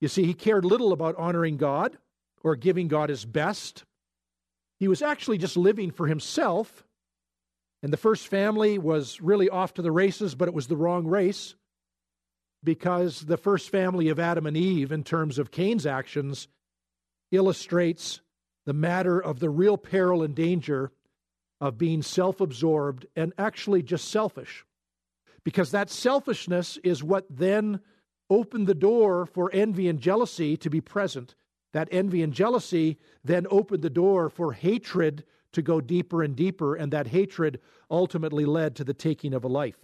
You 0.00 0.08
see, 0.08 0.24
he 0.24 0.34
cared 0.34 0.64
little 0.64 0.92
about 0.92 1.16
honoring 1.16 1.56
God 1.56 1.98
or 2.42 2.56
giving 2.56 2.88
God 2.88 3.10
his 3.10 3.24
best. 3.24 3.84
He 4.78 4.88
was 4.88 5.02
actually 5.02 5.38
just 5.38 5.56
living 5.56 5.90
for 5.90 6.06
himself. 6.06 6.84
And 7.82 7.92
the 7.92 7.96
first 7.96 8.28
family 8.28 8.78
was 8.78 9.20
really 9.20 9.48
off 9.48 9.74
to 9.74 9.82
the 9.82 9.92
races, 9.92 10.34
but 10.34 10.48
it 10.48 10.54
was 10.54 10.66
the 10.66 10.76
wrong 10.76 11.06
race 11.06 11.54
because 12.64 13.20
the 13.20 13.36
first 13.36 13.70
family 13.70 14.08
of 14.08 14.18
Adam 14.18 14.46
and 14.46 14.56
Eve, 14.56 14.90
in 14.92 15.04
terms 15.04 15.38
of 15.38 15.50
Cain's 15.50 15.86
actions, 15.86 16.48
illustrates 17.30 18.20
the 18.66 18.72
matter 18.72 19.20
of 19.20 19.40
the 19.40 19.50
real 19.50 19.76
peril 19.76 20.22
and 20.22 20.34
danger 20.34 20.92
of 21.60 21.78
being 21.78 22.02
self 22.02 22.40
absorbed 22.40 23.06
and 23.16 23.32
actually 23.38 23.82
just 23.82 24.08
selfish. 24.10 24.64
Because 25.44 25.70
that 25.70 25.90
selfishness 25.90 26.78
is 26.84 27.02
what 27.02 27.26
then 27.30 27.80
opened 28.30 28.66
the 28.66 28.74
door 28.74 29.26
for 29.26 29.50
envy 29.52 29.88
and 29.88 30.00
jealousy 30.00 30.56
to 30.58 30.68
be 30.68 30.80
present. 30.80 31.34
That 31.72 31.88
envy 31.90 32.22
and 32.22 32.32
jealousy 32.32 32.98
then 33.24 33.46
opened 33.50 33.82
the 33.82 33.90
door 33.90 34.28
for 34.28 34.52
hatred 34.52 35.24
to 35.52 35.62
go 35.62 35.80
deeper 35.80 36.22
and 36.22 36.36
deeper, 36.36 36.74
and 36.74 36.92
that 36.92 37.08
hatred 37.08 37.60
ultimately 37.90 38.44
led 38.44 38.76
to 38.76 38.84
the 38.84 38.94
taking 38.94 39.32
of 39.32 39.44
a 39.44 39.48
life. 39.48 39.78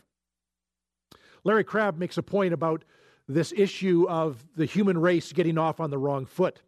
Larry 1.42 1.64
Crabb 1.64 1.98
makes 1.98 2.18
a 2.18 2.22
point 2.22 2.54
about 2.54 2.84
this 3.28 3.52
issue 3.56 4.06
of 4.08 4.44
the 4.56 4.66
human 4.66 4.98
race 4.98 5.32
getting 5.32 5.56
off 5.56 5.80
on 5.80 5.90
the 5.90 5.98
wrong 5.98 6.26
foot. 6.26 6.60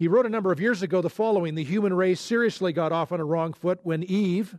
He 0.00 0.08
wrote 0.08 0.24
a 0.24 0.30
number 0.30 0.50
of 0.50 0.60
years 0.60 0.80
ago 0.80 1.02
the 1.02 1.10
following 1.10 1.54
The 1.54 1.62
human 1.62 1.92
race 1.92 2.22
seriously 2.22 2.72
got 2.72 2.90
off 2.90 3.12
on 3.12 3.20
a 3.20 3.24
wrong 3.24 3.52
foot 3.52 3.80
when 3.82 4.02
Eve 4.02 4.56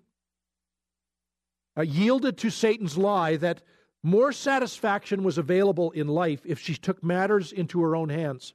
uh, 1.76 1.82
yielded 1.82 2.38
to 2.38 2.52
Satan's 2.52 2.96
lie 2.96 3.38
that 3.38 3.64
more 4.04 4.32
satisfaction 4.32 5.24
was 5.24 5.40
available 5.40 5.90
in 5.90 6.08
life 6.08 6.42
if 6.46 6.60
she 6.60 6.76
took 6.76 7.04
matters 7.04 7.52
into 7.52 7.82
her 7.82 7.96
own 7.96 8.10
hands. 8.10 8.54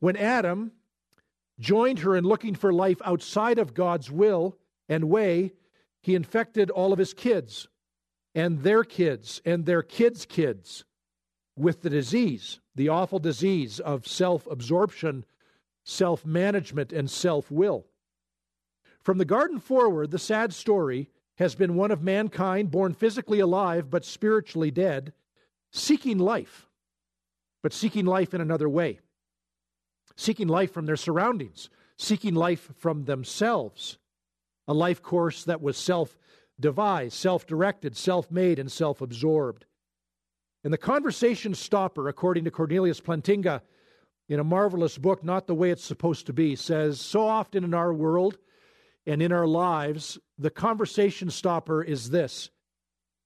When 0.00 0.16
Adam 0.16 0.72
joined 1.60 2.00
her 2.00 2.16
in 2.16 2.24
looking 2.24 2.56
for 2.56 2.72
life 2.72 3.00
outside 3.04 3.60
of 3.60 3.72
God's 3.72 4.10
will 4.10 4.56
and 4.88 5.08
way, 5.08 5.52
he 6.02 6.16
infected 6.16 6.70
all 6.70 6.92
of 6.92 6.98
his 6.98 7.14
kids 7.14 7.68
and 8.34 8.64
their 8.64 8.82
kids 8.82 9.40
and 9.44 9.64
their 9.64 9.84
kids' 9.84 10.26
kids 10.26 10.84
with 11.56 11.82
the 11.82 11.90
disease, 11.90 12.58
the 12.74 12.88
awful 12.88 13.20
disease 13.20 13.78
of 13.78 14.08
self 14.08 14.44
absorption, 14.48 15.24
self 15.88 16.26
management, 16.26 16.92
and 16.92 17.10
self 17.10 17.50
will. 17.50 17.86
From 19.00 19.18
the 19.18 19.24
garden 19.24 19.58
forward, 19.58 20.10
the 20.10 20.18
sad 20.18 20.52
story 20.52 21.08
has 21.36 21.54
been 21.54 21.76
one 21.76 21.90
of 21.90 22.02
mankind 22.02 22.70
born 22.70 22.92
physically 22.92 23.40
alive 23.40 23.90
but 23.90 24.04
spiritually 24.04 24.70
dead, 24.70 25.12
seeking 25.72 26.18
life, 26.18 26.68
but 27.62 27.72
seeking 27.72 28.04
life 28.04 28.34
in 28.34 28.40
another 28.40 28.68
way, 28.68 29.00
seeking 30.14 30.48
life 30.48 30.72
from 30.72 30.84
their 30.84 30.96
surroundings, 30.96 31.70
seeking 31.96 32.34
life 32.34 32.70
from 32.76 33.04
themselves, 33.04 33.98
a 34.66 34.74
life 34.74 35.02
course 35.02 35.44
that 35.44 35.62
was 35.62 35.78
self 35.78 36.18
devised, 36.60 37.14
self 37.14 37.46
directed, 37.46 37.96
self 37.96 38.30
made, 38.30 38.58
and 38.58 38.70
self 38.70 39.00
absorbed. 39.00 39.64
And 40.64 40.72
the 40.72 40.78
conversation 40.78 41.54
stopper, 41.54 42.08
according 42.08 42.44
to 42.44 42.50
Cornelius 42.50 43.00
Plantinga, 43.00 43.62
in 44.28 44.40
a 44.40 44.44
marvelous 44.44 44.98
book, 44.98 45.24
Not 45.24 45.46
the 45.46 45.54
Way 45.54 45.70
It's 45.70 45.84
Supposed 45.84 46.26
to 46.26 46.32
Be, 46.32 46.54
says 46.54 47.00
so 47.00 47.26
often 47.26 47.64
in 47.64 47.74
our 47.74 47.92
world, 47.92 48.38
and 49.06 49.22
in 49.22 49.32
our 49.32 49.46
lives, 49.46 50.18
the 50.36 50.50
conversation 50.50 51.30
stopper 51.30 51.82
is 51.82 52.10
this 52.10 52.50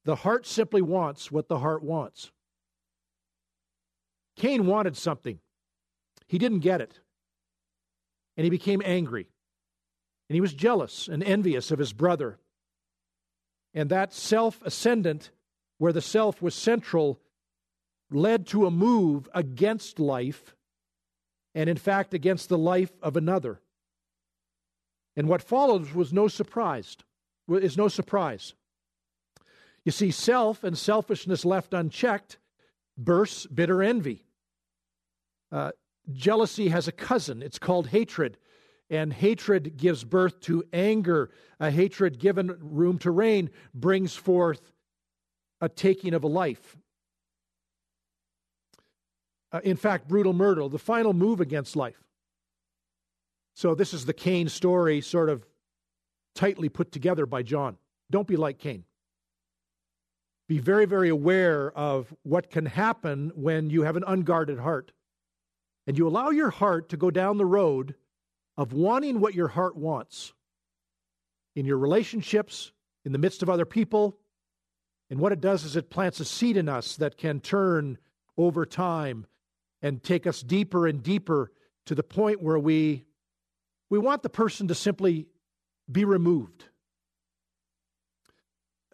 the 0.04 0.16
heart 0.16 0.46
simply 0.46 0.82
wants 0.82 1.30
what 1.30 1.48
the 1.48 1.58
heart 1.58 1.82
wants. 1.82 2.30
Cain 4.36 4.66
wanted 4.66 4.96
something, 4.96 5.40
he 6.28 6.38
didn't 6.38 6.60
get 6.60 6.80
it. 6.80 7.00
And 8.36 8.44
he 8.44 8.50
became 8.50 8.80
angry. 8.82 9.28
And 10.28 10.34
he 10.34 10.40
was 10.40 10.54
jealous 10.54 11.06
and 11.06 11.22
envious 11.22 11.70
of 11.70 11.78
his 11.78 11.92
brother. 11.92 12.38
And 13.74 13.90
that 13.90 14.14
self 14.14 14.62
ascendant, 14.62 15.30
where 15.76 15.92
the 15.92 16.00
self 16.00 16.40
was 16.40 16.54
central, 16.54 17.20
led 18.10 18.46
to 18.46 18.66
a 18.66 18.70
move 18.70 19.28
against 19.34 20.00
life, 20.00 20.54
and 21.54 21.68
in 21.68 21.76
fact, 21.76 22.14
against 22.14 22.48
the 22.48 22.58
life 22.58 22.92
of 23.02 23.16
another. 23.16 23.60
And 25.16 25.28
what 25.28 25.42
follows 25.42 25.94
was 25.94 26.12
no 26.12 26.28
surprise, 26.28 26.96
is 27.48 27.76
no 27.76 27.88
surprise. 27.88 28.54
You 29.84 29.92
see, 29.92 30.10
self 30.10 30.64
and 30.64 30.78
selfishness 30.78 31.44
left 31.44 31.74
unchecked 31.74 32.38
bursts 32.96 33.46
bitter 33.46 33.82
envy. 33.82 34.24
Uh, 35.50 35.72
jealousy 36.12 36.68
has 36.68 36.88
a 36.88 36.92
cousin, 36.92 37.42
it's 37.42 37.58
called 37.58 37.88
hatred. 37.88 38.38
And 38.90 39.12
hatred 39.12 39.78
gives 39.78 40.04
birth 40.04 40.40
to 40.40 40.64
anger. 40.70 41.30
A 41.58 41.70
hatred 41.70 42.18
given 42.18 42.54
room 42.60 42.98
to 42.98 43.10
reign 43.10 43.48
brings 43.72 44.14
forth 44.14 44.70
a 45.62 45.68
taking 45.68 46.12
of 46.12 46.24
a 46.24 46.28
life. 46.28 46.76
Uh, 49.52 49.60
in 49.64 49.76
fact, 49.76 50.08
brutal 50.08 50.32
murder, 50.32 50.66
the 50.68 50.78
final 50.78 51.12
move 51.12 51.40
against 51.40 51.76
life. 51.76 52.02
So, 53.54 53.74
this 53.74 53.92
is 53.92 54.06
the 54.06 54.14
Cain 54.14 54.48
story, 54.48 55.00
sort 55.02 55.28
of 55.28 55.46
tightly 56.34 56.70
put 56.70 56.90
together 56.90 57.26
by 57.26 57.42
John. 57.42 57.76
Don't 58.10 58.26
be 58.26 58.36
like 58.36 58.58
Cain. 58.58 58.84
Be 60.48 60.58
very, 60.58 60.86
very 60.86 61.08
aware 61.08 61.70
of 61.72 62.14
what 62.22 62.50
can 62.50 62.66
happen 62.66 63.32
when 63.34 63.70
you 63.70 63.82
have 63.82 63.96
an 63.96 64.04
unguarded 64.06 64.58
heart. 64.58 64.92
And 65.86 65.98
you 65.98 66.06
allow 66.06 66.30
your 66.30 66.50
heart 66.50 66.88
to 66.90 66.96
go 66.96 67.10
down 67.10 67.36
the 67.36 67.46
road 67.46 67.94
of 68.56 68.72
wanting 68.72 69.20
what 69.20 69.34
your 69.34 69.48
heart 69.48 69.76
wants 69.76 70.32
in 71.54 71.66
your 71.66 71.78
relationships, 71.78 72.72
in 73.04 73.12
the 73.12 73.18
midst 73.18 73.42
of 73.42 73.50
other 73.50 73.64
people. 73.64 74.18
And 75.10 75.20
what 75.20 75.32
it 75.32 75.40
does 75.40 75.64
is 75.64 75.76
it 75.76 75.90
plants 75.90 76.20
a 76.20 76.24
seed 76.24 76.56
in 76.56 76.68
us 76.68 76.96
that 76.96 77.18
can 77.18 77.40
turn 77.40 77.98
over 78.36 78.64
time 78.64 79.26
and 79.82 80.02
take 80.02 80.26
us 80.26 80.40
deeper 80.40 80.86
and 80.86 81.02
deeper 81.02 81.52
to 81.86 81.94
the 81.94 82.02
point 82.02 82.42
where 82.42 82.58
we 82.58 83.04
we 83.90 83.98
want 83.98 84.22
the 84.22 84.30
person 84.30 84.68
to 84.68 84.74
simply 84.74 85.26
be 85.90 86.06
removed. 86.06 86.64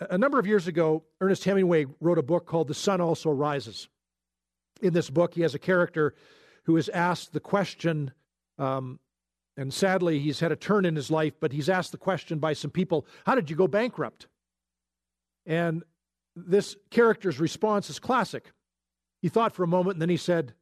A 0.01 0.19
number 0.19 0.41
of 0.41 0.47
years 0.47 0.67
ago, 0.67 1.05
Ernest 1.21 1.45
Hemingway 1.45 1.87
wrote 2.01 2.19
a 2.19 2.23
book 2.23 2.47
called 2.47 2.67
The 2.67 2.75
Sun 2.75 3.01
Also 3.01 3.31
Rises. 3.31 3.89
In 4.83 4.93
this 4.93 5.09
book, 5.11 5.35
he 5.35 5.43
has 5.43 5.55
a 5.55 5.59
character 5.59 6.15
who 6.65 6.77
is 6.77 6.89
asked 6.89 7.33
the 7.33 7.41
question 7.41 8.13
um, 8.59 8.99
And 9.57 9.73
sadly, 9.73 10.19
he's 10.19 10.41
had 10.41 10.51
a 10.51 10.57
turn 10.57 10.85
in 10.85 10.97
his 10.97 11.11
life, 11.11 11.35
but 11.41 11.53
he's 11.53 11.69
asked 11.69 11.93
the 11.93 11.99
question 11.99 12.39
by 12.39 12.53
some 12.53 12.71
people 12.71 13.07
How 13.25 13.35
did 13.35 13.51
you 13.51 13.57
go 13.57 13.69
bankrupt? 13.69 14.27
And 15.47 15.83
this 16.37 16.77
character's 16.91 17.41
response 17.41 17.89
is 17.89 17.99
classic. 17.99 18.51
He 19.23 19.29
thought 19.29 19.55
for 19.55 19.65
a 19.65 19.69
moment 19.69 19.95
and 19.95 20.03
then 20.03 20.11
he 20.11 20.17
said, 20.17 20.55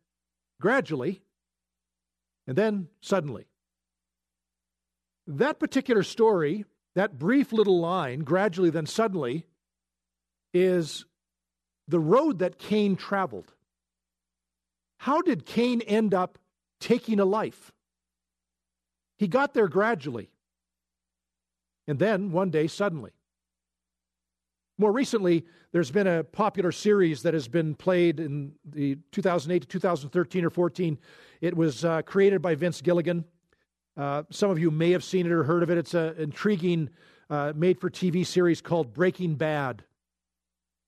Gradually, 0.61 1.23
and 2.47 2.57
then 2.57 2.89
suddenly. 3.01 3.47
That 5.27 5.59
particular 5.59 6.03
story, 6.03 6.65
that 6.95 7.19
brief 7.19 7.53
little 7.53 7.81
line, 7.81 8.21
gradually, 8.21 8.71
then 8.71 8.87
suddenly, 8.87 9.47
is 10.55 11.05
the 11.89 12.01
road 12.01 12.39
that 12.39 12.59
Cain 12.59 12.97
traveled. 12.97 13.53
How 14.99 15.21
did 15.21 15.45
Cain 15.45 15.81
end 15.83 16.15
up 16.15 16.39
taking 16.81 17.21
a 17.21 17.25
life? 17.25 17.73
He 19.19 19.29
got 19.29 19.55
there 19.55 19.69
gradually. 19.69 20.31
And 21.87 21.99
then 21.99 22.33
one 22.33 22.51
day, 22.51 22.67
suddenly. 22.67 23.16
More 24.79 24.93
recently, 24.93 25.47
there's 25.73 25.91
been 25.91 26.07
a 26.07 26.23
popular 26.23 26.71
series 26.71 27.23
that 27.23 27.33
has 27.33 27.49
been 27.49 27.75
played 27.75 28.21
in 28.21 28.53
the 28.65 28.99
2008 29.11 29.63
to 29.63 29.69
2013 29.69 30.45
or 30.45 30.51
14. 30.51 30.99
It 31.41 31.57
was 31.57 31.85
uh, 31.85 32.03
created 32.03 32.43
by 32.43 32.57
Vince 32.57 32.83
Gilligan. 32.83 33.25
Uh, 33.97 34.25
some 34.31 34.51
of 34.51 34.59
you 34.59 34.71
may 34.71 34.91
have 34.91 35.03
seen 35.03 35.25
it 35.25 35.33
or 35.33 35.45
heard 35.45 35.63
of 35.63 35.71
it. 35.71 35.79
It's 35.79 35.95
an 35.95 36.15
intriguing 36.19 36.91
uh, 37.31 37.55
made 37.57 37.81
for 37.81 37.89
TV 37.89 38.27
series 38.27 38.61
called 38.61 38.93
Breaking 38.93 39.35
Bad. 39.37 39.83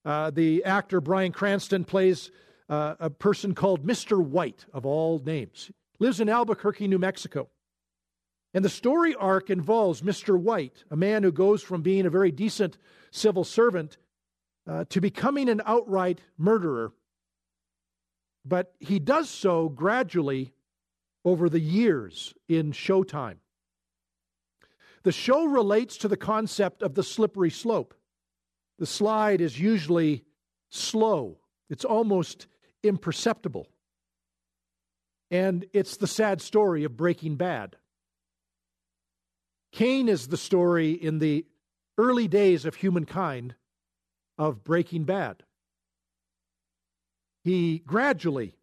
Uh, 0.04 0.30
the 0.30 0.62
actor 0.64 1.00
Bryan 1.00 1.32
Cranston 1.32 1.84
plays 1.84 2.30
uh, 2.68 2.94
a 3.00 3.08
person 3.08 3.54
called 3.54 3.86
Mr. 3.86 4.22
White, 4.22 4.66
of 4.74 4.84
all 4.84 5.22
names. 5.24 5.70
Lives 5.98 6.20
in 6.20 6.28
Albuquerque, 6.28 6.88
New 6.88 6.98
Mexico. 6.98 7.48
And 8.54 8.64
the 8.64 8.70
story 8.70 9.14
arc 9.14 9.50
involves 9.50 10.02
Mr. 10.02 10.38
White, 10.38 10.84
a 10.90 10.96
man 10.96 11.22
who 11.22 11.32
goes 11.32 11.62
from 11.62 11.82
being 11.82 12.06
a 12.06 12.10
very 12.10 12.30
decent 12.32 12.78
civil 13.10 13.44
servant 13.44 13.98
uh, 14.66 14.84
to 14.88 15.00
becoming 15.00 15.48
an 15.48 15.62
outright 15.66 16.20
murderer. 16.36 16.92
But 18.44 18.74
he 18.80 18.98
does 18.98 19.28
so 19.28 19.68
gradually 19.68 20.52
over 21.24 21.48
the 21.48 21.60
years 21.60 22.34
in 22.48 22.72
Showtime. 22.72 23.36
The 25.02 25.12
show 25.12 25.44
relates 25.44 25.96
to 25.98 26.08
the 26.08 26.16
concept 26.16 26.82
of 26.82 26.94
the 26.94 27.02
slippery 27.02 27.50
slope. 27.50 27.94
The 28.78 28.86
slide 28.86 29.40
is 29.40 29.58
usually 29.58 30.24
slow, 30.70 31.38
it's 31.68 31.84
almost 31.84 32.46
imperceptible. 32.82 33.68
And 35.30 35.66
it's 35.74 35.98
the 35.98 36.06
sad 36.06 36.40
story 36.40 36.84
of 36.84 36.96
Breaking 36.96 37.36
Bad. 37.36 37.76
Cain 39.72 40.08
is 40.08 40.28
the 40.28 40.36
story 40.36 40.92
in 40.92 41.18
the 41.18 41.46
early 41.96 42.28
days 42.28 42.64
of 42.64 42.76
humankind 42.76 43.54
of 44.36 44.64
Breaking 44.64 45.04
Bad. 45.04 45.42
He 47.44 47.78
gradually 47.78 48.56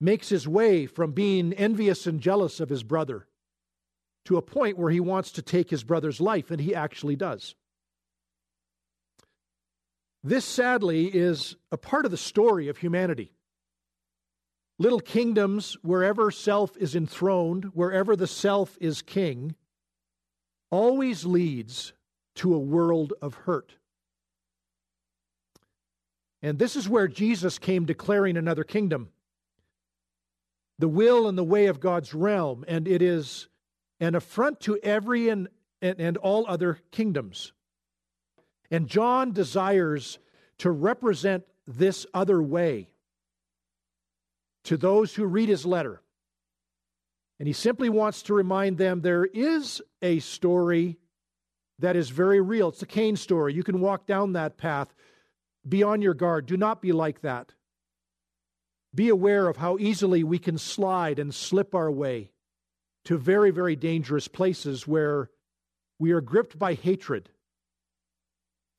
makes 0.00 0.28
his 0.28 0.48
way 0.48 0.86
from 0.86 1.12
being 1.12 1.52
envious 1.52 2.06
and 2.06 2.20
jealous 2.20 2.58
of 2.60 2.68
his 2.68 2.82
brother 2.82 3.26
to 4.24 4.36
a 4.36 4.42
point 4.42 4.78
where 4.78 4.90
he 4.90 5.00
wants 5.00 5.32
to 5.32 5.42
take 5.42 5.70
his 5.70 5.84
brother's 5.84 6.20
life, 6.20 6.50
and 6.50 6.60
he 6.60 6.74
actually 6.74 7.16
does. 7.16 7.54
This, 10.22 10.44
sadly, 10.44 11.06
is 11.06 11.56
a 11.72 11.78
part 11.78 12.04
of 12.04 12.10
the 12.10 12.16
story 12.16 12.68
of 12.68 12.78
humanity. 12.78 13.32
Little 14.78 15.00
kingdoms, 15.00 15.76
wherever 15.82 16.30
self 16.30 16.76
is 16.76 16.94
enthroned, 16.94 17.66
wherever 17.74 18.16
the 18.16 18.26
self 18.26 18.76
is 18.80 19.02
king, 19.02 19.54
always 20.70 21.24
leads 21.24 21.92
to 22.36 22.54
a 22.54 22.58
world 22.58 23.12
of 23.20 23.34
hurt. 23.34 23.74
And 26.42 26.58
this 26.58 26.76
is 26.76 26.88
where 26.88 27.08
Jesus 27.08 27.58
came 27.58 27.84
declaring 27.84 28.36
another 28.36 28.64
kingdom 28.64 29.10
the 30.78 30.88
will 30.88 31.28
and 31.28 31.36
the 31.36 31.44
way 31.44 31.66
of 31.66 31.78
God's 31.78 32.14
realm, 32.14 32.64
and 32.66 32.88
it 32.88 33.02
is 33.02 33.48
an 34.00 34.14
affront 34.14 34.60
to 34.60 34.78
every 34.82 35.28
and, 35.28 35.48
and, 35.82 36.00
and 36.00 36.16
all 36.16 36.46
other 36.48 36.78
kingdoms. 36.90 37.52
And 38.70 38.88
John 38.88 39.32
desires 39.32 40.18
to 40.58 40.70
represent 40.70 41.44
this 41.66 42.06
other 42.14 42.42
way 42.42 42.88
to 44.64 44.78
those 44.78 45.14
who 45.14 45.26
read 45.26 45.50
his 45.50 45.66
letter. 45.66 46.00
And 47.40 47.48
he 47.48 47.52
simply 47.52 47.88
wants 47.88 48.22
to 48.22 48.34
remind 48.34 48.78
them 48.78 49.00
there 49.00 49.24
is 49.24 49.82
a 50.00 50.20
story 50.20 50.98
that 51.80 51.96
is 51.96 52.10
very 52.10 52.40
real. 52.40 52.68
It's 52.68 52.78
the 52.78 52.86
Cain 52.86 53.16
story. 53.16 53.54
You 53.54 53.64
can 53.64 53.80
walk 53.80 54.06
down 54.06 54.34
that 54.34 54.56
path. 54.56 54.94
Be 55.68 55.82
on 55.82 56.02
your 56.02 56.14
guard. 56.14 56.46
Do 56.46 56.56
not 56.56 56.80
be 56.80 56.92
like 56.92 57.22
that. 57.22 57.54
Be 58.94 59.08
aware 59.08 59.48
of 59.48 59.56
how 59.56 59.76
easily 59.78 60.22
we 60.22 60.38
can 60.38 60.58
slide 60.58 61.18
and 61.18 61.34
slip 61.34 61.74
our 61.74 61.90
way 61.90 62.30
to 63.06 63.18
very, 63.18 63.50
very 63.50 63.74
dangerous 63.74 64.28
places 64.28 64.86
where 64.86 65.30
we 65.98 66.12
are 66.12 66.20
gripped 66.20 66.56
by 66.56 66.74
hatred 66.74 67.30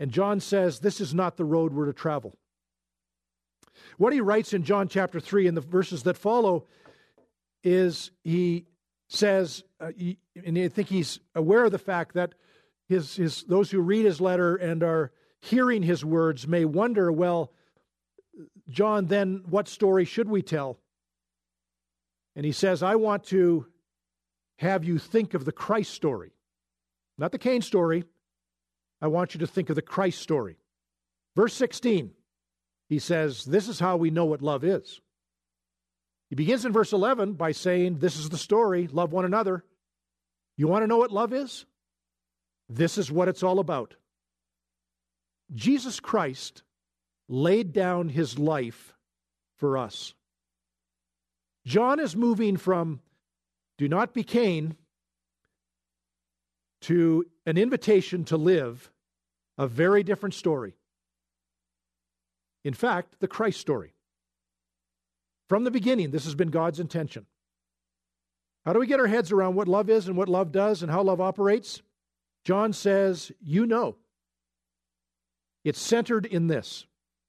and 0.01 0.11
John 0.11 0.39
says 0.39 0.79
this 0.79 0.99
is 0.99 1.13
not 1.13 1.37
the 1.37 1.45
road 1.45 1.73
we're 1.73 1.85
to 1.85 1.93
travel. 1.93 2.35
What 3.99 4.13
he 4.13 4.19
writes 4.19 4.51
in 4.51 4.63
John 4.63 4.87
chapter 4.87 5.19
3 5.19 5.45
and 5.45 5.55
the 5.55 5.61
verses 5.61 6.01
that 6.03 6.17
follow 6.17 6.65
is 7.63 8.11
he 8.23 8.65
says, 9.07 9.63
uh, 9.79 9.91
he, 9.95 10.17
and 10.45 10.57
I 10.57 10.69
think 10.69 10.87
he's 10.87 11.19
aware 11.35 11.65
of 11.65 11.71
the 11.71 11.77
fact 11.77 12.13
that 12.15 12.33
his, 12.87 13.15
his, 13.15 13.43
those 13.43 13.71
who 13.71 13.81
read 13.81 14.05
his 14.05 14.21
letter 14.21 14.55
and 14.55 14.83
are 14.83 15.11
hearing 15.39 15.83
his 15.83 16.05
words 16.05 16.47
may 16.47 16.65
wonder, 16.65 17.11
well, 17.11 17.51
John, 18.69 19.07
then 19.07 19.43
what 19.49 19.67
story 19.67 20.05
should 20.05 20.29
we 20.29 20.41
tell? 20.41 20.77
And 22.35 22.45
he 22.45 22.51
says, 22.51 22.81
I 22.81 22.95
want 22.95 23.25
to 23.25 23.65
have 24.59 24.83
you 24.83 24.97
think 24.97 25.33
of 25.33 25.43
the 25.43 25.51
Christ 25.51 25.93
story, 25.93 26.31
not 27.17 27.31
the 27.31 27.39
Cain 27.39 27.61
story, 27.61 28.05
I 29.01 29.07
want 29.07 29.33
you 29.33 29.39
to 29.39 29.47
think 29.47 29.69
of 29.69 29.75
the 29.75 29.81
Christ 29.81 30.21
story. 30.21 30.57
Verse 31.35 31.53
16, 31.55 32.11
he 32.87 32.99
says, 32.99 33.43
This 33.43 33.67
is 33.67 33.79
how 33.79 33.97
we 33.97 34.09
know 34.11 34.25
what 34.25 34.41
love 34.41 34.63
is. 34.63 35.01
He 36.31 36.35
begins 36.35 36.63
in 36.63 36.71
verse 36.71 36.93
11 36.93 37.33
by 37.33 37.51
saying, 37.51 37.97
This 37.97 38.15
is 38.15 38.29
the 38.29 38.37
story, 38.37 38.87
love 38.87 39.11
one 39.11 39.25
another. 39.25 39.65
You 40.55 40.65
want 40.69 40.81
to 40.83 40.87
know 40.87 40.95
what 40.95 41.11
love 41.11 41.33
is? 41.33 41.65
This 42.69 42.97
is 42.97 43.11
what 43.11 43.27
it's 43.27 43.43
all 43.43 43.59
about. 43.59 43.95
Jesus 45.53 45.99
Christ 45.99 46.63
laid 47.27 47.73
down 47.73 48.07
his 48.07 48.39
life 48.39 48.93
for 49.57 49.77
us. 49.77 50.13
John 51.65 51.99
is 51.99 52.15
moving 52.15 52.55
from 52.55 53.01
do 53.77 53.89
not 53.89 54.13
be 54.13 54.23
Cain 54.23 54.77
to 56.83 57.25
an 57.45 57.57
invitation 57.57 58.23
to 58.25 58.37
live 58.37 58.89
a 59.57 59.67
very 59.67 60.01
different 60.01 60.35
story. 60.35 60.77
In 62.63 62.73
fact, 62.73 63.15
the 63.19 63.27
Christ 63.27 63.59
story. 63.59 63.91
From 65.51 65.65
the 65.65 65.69
beginning, 65.71 66.11
this 66.11 66.23
has 66.23 66.33
been 66.33 66.49
God's 66.49 66.79
intention. 66.79 67.25
How 68.63 68.71
do 68.71 68.79
we 68.79 68.87
get 68.87 69.01
our 69.01 69.07
heads 69.07 69.33
around 69.33 69.55
what 69.55 69.67
love 69.67 69.89
is 69.89 70.07
and 70.07 70.15
what 70.15 70.29
love 70.29 70.53
does 70.53 70.81
and 70.81 70.89
how 70.89 71.03
love 71.03 71.19
operates? 71.19 71.81
John 72.45 72.71
says, 72.71 73.33
You 73.41 73.65
know. 73.65 73.97
It's 75.65 75.81
centered 75.81 76.25
in 76.25 76.47
this 76.47 76.85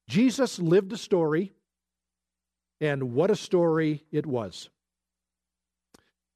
Jesus 0.07 0.57
lived 0.57 0.93
a 0.93 0.97
story, 0.97 1.51
and 2.79 3.13
what 3.13 3.29
a 3.29 3.35
story 3.35 4.05
it 4.09 4.25
was. 4.25 4.69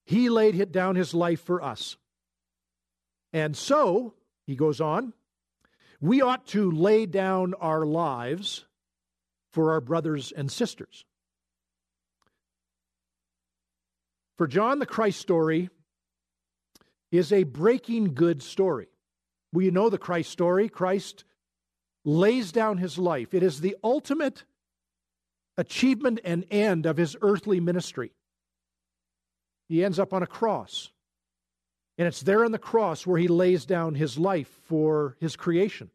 He 0.04 0.28
laid 0.28 0.74
down 0.74 0.98
his 0.98 1.14
life 1.14 1.40
for 1.40 1.64
us. 1.64 1.96
And 3.32 3.56
so, 3.56 4.14
he 4.46 4.58
goes 4.58 4.82
on, 4.82 5.14
we 6.02 6.22
ought 6.22 6.48
to 6.48 6.70
lay 6.70 7.06
down 7.06 7.54
our 7.54 7.86
lives 7.86 8.66
for 9.54 9.72
our 9.72 9.80
brothers 9.80 10.34
and 10.34 10.52
sisters. 10.52 11.06
For 14.38 14.48
John, 14.48 14.80
the 14.80 14.86
Christ 14.86 15.20
story 15.20 15.70
is 17.12 17.32
a 17.32 17.44
breaking 17.44 18.14
good 18.14 18.44
story. 18.44 18.88
We 19.52 19.72
know 19.72 19.90
the 19.90 19.98
Christ 19.98 20.32
story. 20.32 20.70
Christ 20.70 21.24
lays 22.06 22.52
down 22.52 22.78
his 22.78 22.98
life, 22.98 23.34
it 23.34 23.44
is 23.44 23.60
the 23.60 23.76
ultimate 23.84 24.44
achievement 25.58 26.20
and 26.24 26.46
end 26.52 26.86
of 26.86 26.98
his 26.98 27.18
earthly 27.22 27.60
ministry. 27.60 28.12
He 29.68 29.84
ends 29.84 30.00
up 30.00 30.14
on 30.14 30.24
a 30.24 30.28
cross. 30.28 30.92
And 31.98 32.08
it's 32.08 32.22
there 32.22 32.46
on 32.46 32.52
the 32.52 32.60
cross 32.60 33.08
where 33.08 33.18
he 33.18 33.28
lays 33.28 33.66
down 33.66 33.96
his 33.96 34.20
life 34.20 34.60
for 34.66 35.18
his 35.20 35.36
creation. 35.36 35.90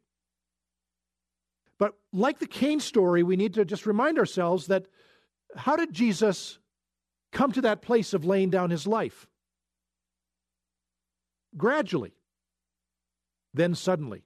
But 1.78 1.94
like 2.12 2.40
the 2.40 2.46
Cain 2.46 2.80
story, 2.80 3.22
we 3.22 3.36
need 3.36 3.54
to 3.54 3.64
just 3.64 3.86
remind 3.86 4.18
ourselves 4.18 4.66
that 4.66 4.86
how 5.56 5.76
did 5.76 5.92
Jesus 5.92 6.58
come 7.32 7.52
to 7.52 7.62
that 7.62 7.82
place 7.82 8.14
of 8.14 8.24
laying 8.24 8.50
down 8.50 8.70
his 8.70 8.86
life? 8.86 9.26
gradually, 11.56 12.12
then 13.54 13.74
suddenly. 13.74 14.24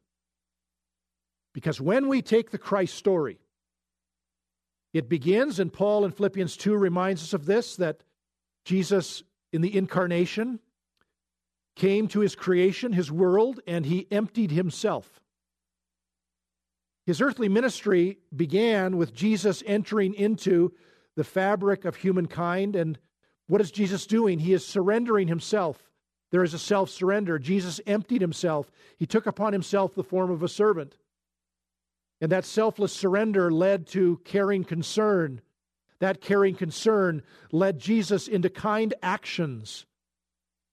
Because 1.53 1.81
when 1.81 2.09
we 2.09 2.23
take 2.23 2.51
the 2.51 2.59
Christ 2.59 2.95
story, 2.95 3.39
it 4.93 5.09
begins, 5.09 5.59
and 5.59 5.73
Paul 5.73 6.05
in 6.05 6.13
Philippians 6.13 6.57
2 6.57 6.77
reminds 6.77 7.23
us 7.23 7.33
of 7.33 7.47
this 7.47 7.77
that 7.77 8.03
Jesus 8.65 9.23
in 9.53 9.63
the 9.63 9.77
incarnation 9.77 10.61
came 11.75 12.09
to 12.09 12.21
his 12.21 12.35
creation, 12.35 12.93
his 12.93 13.13
world, 13.13 13.61
and 13.67 13.85
he 13.85 14.07
emptied 14.11 14.51
himself. 14.51 15.21
His 17.05 17.21
earthly 17.21 17.49
ministry 17.49 18.19
began 18.35 18.97
with 18.97 19.15
Jesus 19.15 19.63
entering 19.67 20.15
into 20.15 20.73
the 21.17 21.25
fabric 21.25 21.85
of 21.85 21.97
humankind. 21.97 22.77
And 22.77 22.99
what 23.49 23.61
is 23.61 23.71
Jesus 23.71 24.07
doing? 24.07 24.39
He 24.39 24.53
is 24.53 24.65
surrendering 24.65 25.29
himself. 25.29 25.91
There 26.31 26.45
is 26.45 26.55
a 26.55 26.59
self 26.59 26.91
surrender. 26.91 27.39
Jesus 27.39 27.81
emptied 27.87 28.21
himself, 28.21 28.71
he 28.97 29.07
took 29.07 29.27
upon 29.27 29.53
himself 29.53 29.95
the 29.95 30.05
form 30.05 30.31
of 30.31 30.43
a 30.43 30.49
servant. 30.49 30.97
And 32.21 32.33
that 32.33 32.47
selfless 32.47 32.93
surrender 32.93 33.51
led 33.51 33.87
to 33.89 34.21
caring 34.25 34.65
concern. 34.65 35.43
That 35.99 36.21
caring 36.21 36.55
concern 36.55 37.23
led 37.53 37.79
Jesus 37.79 38.29
into 38.29 38.51
kind 38.51 38.95
actions 39.03 39.87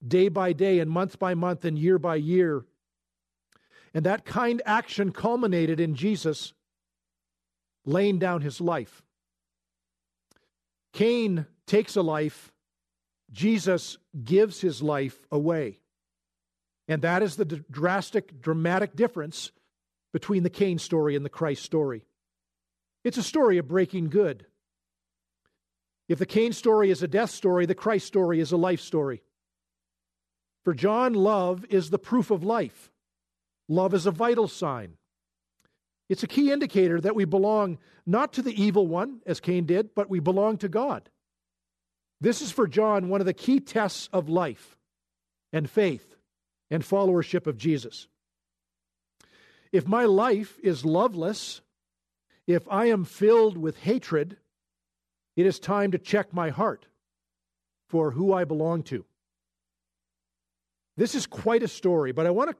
day 0.06 0.28
by 0.28 0.52
day 0.52 0.80
and 0.80 0.90
month 0.90 1.18
by 1.18 1.34
month 1.34 1.64
and 1.64 1.78
year 1.78 1.98
by 1.98 2.16
year. 2.16 2.64
And 3.94 4.04
that 4.04 4.24
kind 4.24 4.60
action 4.66 5.12
culminated 5.12 5.80
in 5.80 5.94
Jesus 5.94 6.52
laying 7.86 8.18
down 8.18 8.40
his 8.40 8.60
life. 8.60 9.02
Cain 10.94 11.46
takes 11.66 11.96
a 11.96 12.02
life, 12.02 12.52
Jesus 13.32 13.98
gives 14.22 14.60
his 14.60 14.80
life 14.80 15.18
away. 15.30 15.80
And 16.86 17.02
that 17.02 17.22
is 17.22 17.34
the 17.34 17.44
drastic, 17.44 18.40
dramatic 18.40 18.94
difference 18.94 19.50
between 20.12 20.44
the 20.44 20.50
Cain 20.50 20.78
story 20.78 21.16
and 21.16 21.24
the 21.24 21.30
Christ 21.30 21.64
story. 21.64 22.06
It's 23.02 23.18
a 23.18 23.24
story 23.24 23.58
of 23.58 23.66
breaking 23.66 24.10
good. 24.10 24.46
If 26.08 26.20
the 26.20 26.26
Cain 26.26 26.52
story 26.52 26.90
is 26.90 27.02
a 27.02 27.08
death 27.08 27.30
story, 27.30 27.66
the 27.66 27.74
Christ 27.74 28.06
story 28.06 28.38
is 28.38 28.52
a 28.52 28.56
life 28.56 28.80
story. 28.80 29.22
For 30.64 30.74
John, 30.74 31.12
love 31.12 31.64
is 31.70 31.90
the 31.90 31.98
proof 31.98 32.30
of 32.30 32.44
life. 32.44 32.92
Love 33.68 33.94
is 33.94 34.06
a 34.06 34.12
vital 34.12 34.46
sign. 34.46 34.96
It's 36.08 36.22
a 36.22 36.28
key 36.28 36.52
indicator 36.52 37.00
that 37.00 37.14
we 37.14 37.24
belong 37.24 37.78
not 38.06 38.34
to 38.34 38.42
the 38.42 38.62
evil 38.62 38.86
one, 38.86 39.20
as 39.26 39.40
Cain 39.40 39.64
did, 39.64 39.94
but 39.94 40.10
we 40.10 40.20
belong 40.20 40.58
to 40.58 40.68
God. 40.68 41.08
This 42.20 42.42
is 42.42 42.50
for 42.50 42.66
John 42.66 43.08
one 43.08 43.20
of 43.20 43.26
the 43.26 43.32
key 43.32 43.60
tests 43.60 44.08
of 44.12 44.28
life 44.28 44.76
and 45.52 45.68
faith 45.68 46.14
and 46.70 46.82
followership 46.82 47.46
of 47.46 47.56
Jesus. 47.56 48.08
If 49.72 49.88
my 49.88 50.04
life 50.04 50.58
is 50.62 50.84
loveless, 50.84 51.60
if 52.46 52.68
I 52.68 52.86
am 52.86 53.04
filled 53.04 53.56
with 53.56 53.78
hatred, 53.78 54.36
it 55.36 55.46
is 55.46 55.58
time 55.58 55.90
to 55.92 55.98
check 55.98 56.32
my 56.32 56.50
heart 56.50 56.86
for 57.88 58.12
who 58.12 58.32
I 58.32 58.44
belong 58.44 58.82
to. 58.84 59.04
This 60.96 61.14
is 61.14 61.26
quite 61.26 61.62
a 61.62 61.68
story, 61.68 62.12
but 62.12 62.26
I 62.26 62.30
want 62.30 62.50
to 62.50 62.56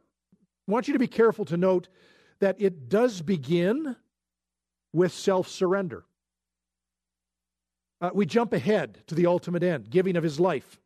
want 0.66 0.88
you 0.88 0.94
to 0.94 0.98
be 0.98 1.06
careful 1.06 1.44
to 1.44 1.56
note 1.56 1.88
that 2.40 2.60
it 2.60 2.88
does 2.88 3.22
begin 3.22 3.96
with 4.92 5.12
self 5.12 5.48
surrender. 5.48 6.04
Uh, 8.00 8.10
we 8.12 8.26
jump 8.26 8.52
ahead 8.52 8.98
to 9.06 9.14
the 9.14 9.26
ultimate 9.26 9.62
end, 9.62 9.90
giving 9.90 10.16
of 10.16 10.22
his 10.22 10.38
life. 10.38 10.78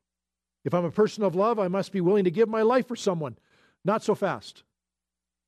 If 0.65 0.75
I'm 0.75 0.85
a 0.85 0.91
person 0.91 1.25
of 1.25 1.35
love, 1.35 1.59
I 1.59 1.69
must 1.69 1.93
be 1.93 2.01
willing 2.01 2.25
to 2.25 2.31
give 2.31 2.49
my 2.49 2.63
life 2.63 2.87
for 2.87 2.97
someone. 2.97 3.37
Not 3.85 4.03
so 4.03 4.15
fast. 4.15 4.63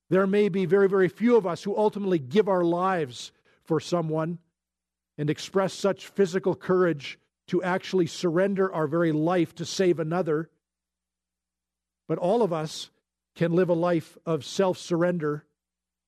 There 0.09 0.27
may 0.27 0.49
be 0.49 0.67
very, 0.67 0.89
very 0.89 1.09
few 1.09 1.37
of 1.37 1.47
us 1.47 1.63
who 1.63 1.77
ultimately 1.77 2.19
give 2.19 2.49
our 2.49 2.65
lives 2.65 3.33
for 3.65 3.81
someone 3.81 4.39
and 5.17 5.31
express 5.31 5.73
such 5.73 6.09
physical 6.09 6.55
courage 6.55 7.19
to 7.49 7.63
actually 7.63 8.07
surrender 8.07 8.73
our 8.73 8.87
very 8.87 9.13
life 9.13 9.55
to 9.57 9.65
save 9.65 10.01
another. 10.01 10.51
But 12.09 12.19
all 12.19 12.43
of 12.43 12.53
us 12.53 12.91
can 13.37 13.53
live 13.53 13.69
a 13.69 13.75
life 13.75 14.19
of 14.27 14.45
self 14.45 14.79
surrender 14.79 15.45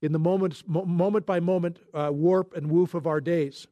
in 0.03 0.13
the 0.13 0.19
moment, 0.19 0.63
moment 0.69 1.25
by 1.25 1.41
moment 1.41 1.79
uh, 1.95 2.11
warp 2.13 2.55
and 2.57 2.71
woof 2.71 2.95
of 2.95 3.07
our 3.07 3.21
days. 3.21 3.69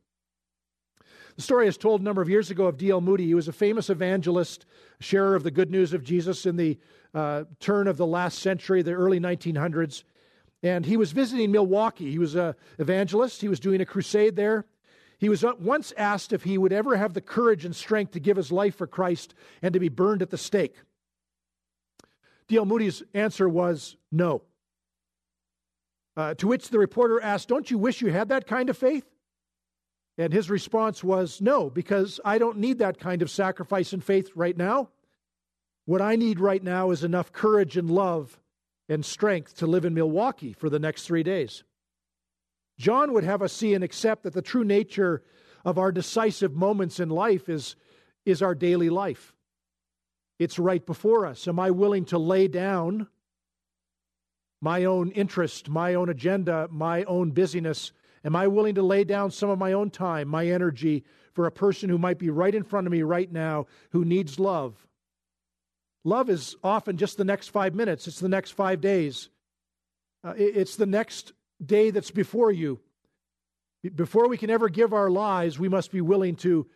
The 1.37 1.43
story 1.43 1.67
is 1.67 1.77
told 1.77 2.01
a 2.01 2.05
number 2.05 2.23
of 2.23 2.29
years 2.29 2.51
ago 2.51 2.67
of 2.67 2.77
D.L. 2.77 3.01
Moody. 3.01 3.27
He 3.27 3.35
was 3.35 3.49
a 3.49 3.53
famous 3.53 3.91
evangelist, 3.91 4.67
sharer 5.01 5.35
of 5.35 5.43
the 5.43 5.51
good 5.51 5.71
news 5.71 5.93
of 5.93 6.05
Jesus 6.05 6.47
in 6.47 6.57
the 6.57 6.79
uh, 7.15 7.45
turn 7.59 7.89
of 7.89 7.97
the 7.97 8.07
last 8.07 8.39
century, 8.39 8.83
the 8.83 8.93
early 8.93 9.19
1900s. 9.19 10.05
And 10.63 10.85
he 10.85 10.97
was 10.97 11.13
visiting 11.13 11.51
Milwaukee. 11.51 12.11
He 12.11 12.19
was 12.19 12.35
an 12.35 12.55
evangelist, 12.79 13.41
he 13.41 13.49
was 13.49 13.61
doing 13.61 13.81
a 13.81 13.87
crusade 13.87 14.37
there. 14.37 14.67
He 15.19 15.29
was 15.29 15.45
uh, 15.45 15.53
once 15.59 15.93
asked 15.97 16.33
if 16.33 16.45
he 16.45 16.59
would 16.59 16.73
ever 16.73 16.97
have 16.97 17.15
the 17.15 17.21
courage 17.21 17.65
and 17.65 17.75
strength 17.75 18.13
to 18.13 18.21
give 18.21 18.37
his 18.37 18.53
life 18.53 18.77
for 18.77 18.87
Christ 18.87 19.35
and 19.63 19.73
to 19.75 19.81
be 19.81 19.89
burned 19.89 20.23
at 20.23 20.31
the 20.31 20.39
stake. 20.39 20.77
D.L. 22.49 22.65
Moody's 22.65 23.03
answer 23.15 23.49
was 23.49 23.97
no. 24.11 24.43
Uh, 26.17 26.35
to 26.35 26.47
which 26.47 26.69
the 26.69 26.79
reporter 26.79 27.21
asked, 27.21 27.49
Don't 27.49 27.71
you 27.71 27.79
wish 27.79 28.01
you 28.01 28.11
had 28.11 28.29
that 28.29 28.47
kind 28.47 28.69
of 28.69 28.77
faith? 28.77 29.07
And 30.19 30.33
his 30.33 30.51
response 30.51 31.03
was, 31.03 31.41
No, 31.41 31.71
because 31.71 32.21
I 32.25 32.39
don't 32.39 32.59
need 32.59 32.79
that 32.79 32.99
kind 32.99 33.23
of 33.23 33.31
sacrifice 33.31 33.93
and 33.93 34.03
faith 34.03 34.31
right 34.35 34.57
now. 34.57 34.91
What 35.87 36.03
I 36.03 36.17
need 36.17 36.41
right 36.41 36.63
now 36.63 36.91
is 36.91 37.05
enough 37.05 37.33
courage 37.33 37.77
and 37.77 37.91
love 37.91 38.39
and 38.89 39.05
strength 39.05 39.57
to 39.57 39.67
live 39.67 39.85
in 39.85 39.95
Milwaukee 39.95 40.53
for 40.53 40.69
the 40.69 40.79
next 40.79 41.07
three 41.07 41.23
days. 41.23 41.65
John 42.79 43.13
would 43.13 43.25
have 43.25 43.43
us 43.43 43.53
see 43.53 43.75
and 43.75 43.85
accept 43.85 44.25
that 44.25 44.33
the 44.33 44.43
true 44.43 44.65
nature 44.65 45.23
of 45.65 45.79
our 45.79 45.93
decisive 45.93 46.55
moments 46.55 46.99
in 46.99 47.09
life 47.09 47.49
is, 47.49 47.77
is 48.25 48.43
our 48.43 48.55
daily 48.55 48.91
life. 48.91 49.35
It's 50.39 50.59
right 50.59 50.85
before 50.85 51.27
us. 51.27 51.47
Am 51.47 51.59
I 51.59 51.71
willing 51.71 52.07
to 52.07 52.19
lay 52.19 52.49
down 52.49 53.07
my 54.61 54.85
own 54.85 55.11
interest, 55.13 55.69
my 55.69 55.95
own 55.95 56.09
agenda, 56.09 56.69
my 56.71 57.05
own 57.05 57.31
busyness? 57.31 57.93
Am 58.25 58.37
I 58.37 58.49
willing 58.49 58.75
to 58.75 58.83
lay 58.83 59.05
down 59.05 59.31
some 59.31 59.51
of 59.51 59.59
my 59.59 59.73
own 59.73 59.91
time, 59.91 60.29
my 60.29 60.47
energy 60.47 61.05
for 61.33 61.47
a 61.47 61.53
person 61.53 61.89
who 61.89 61.99
might 61.99 62.19
be 62.19 62.31
right 62.31 62.55
in 62.55 62.65
front 62.65 62.87
of 62.87 62.93
me 62.93 63.03
right 63.03 63.31
now 63.31 63.67
who 63.91 64.05
needs 64.05 64.39
love? 64.39 64.87
Love 66.05 66.31
is 66.31 66.57
often 66.63 66.97
just 66.97 67.17
the 67.17 67.25
next 67.25 67.49
five 67.49 67.75
minutes, 67.75 68.07
it's 68.07 68.21
the 68.21 68.29
next 68.29 68.53
five 68.53 68.81
days, 68.81 69.29
uh, 70.25 70.35
it's 70.37 70.77
the 70.77 70.87
next 70.87 71.33
day 71.65 71.91
that's 71.91 72.11
before 72.11 72.51
you. 72.51 72.81
Before 73.95 74.29
we 74.29 74.37
can 74.37 74.51
ever 74.51 74.69
give 74.69 74.93
our 74.93 75.11
lives, 75.11 75.59
we 75.59 75.69
must 75.69 75.91
be 75.91 76.03
willing 76.03 76.37
to 76.37 76.67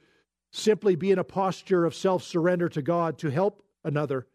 simply 0.52 0.94
be 0.94 1.10
in 1.10 1.18
a 1.18 1.24
posture 1.24 1.84
of 1.84 1.94
self 1.94 2.22
surrender 2.22 2.68
to 2.70 2.80
God 2.80 3.18
to 3.18 3.30
help 3.30 3.62
another. 3.82 4.26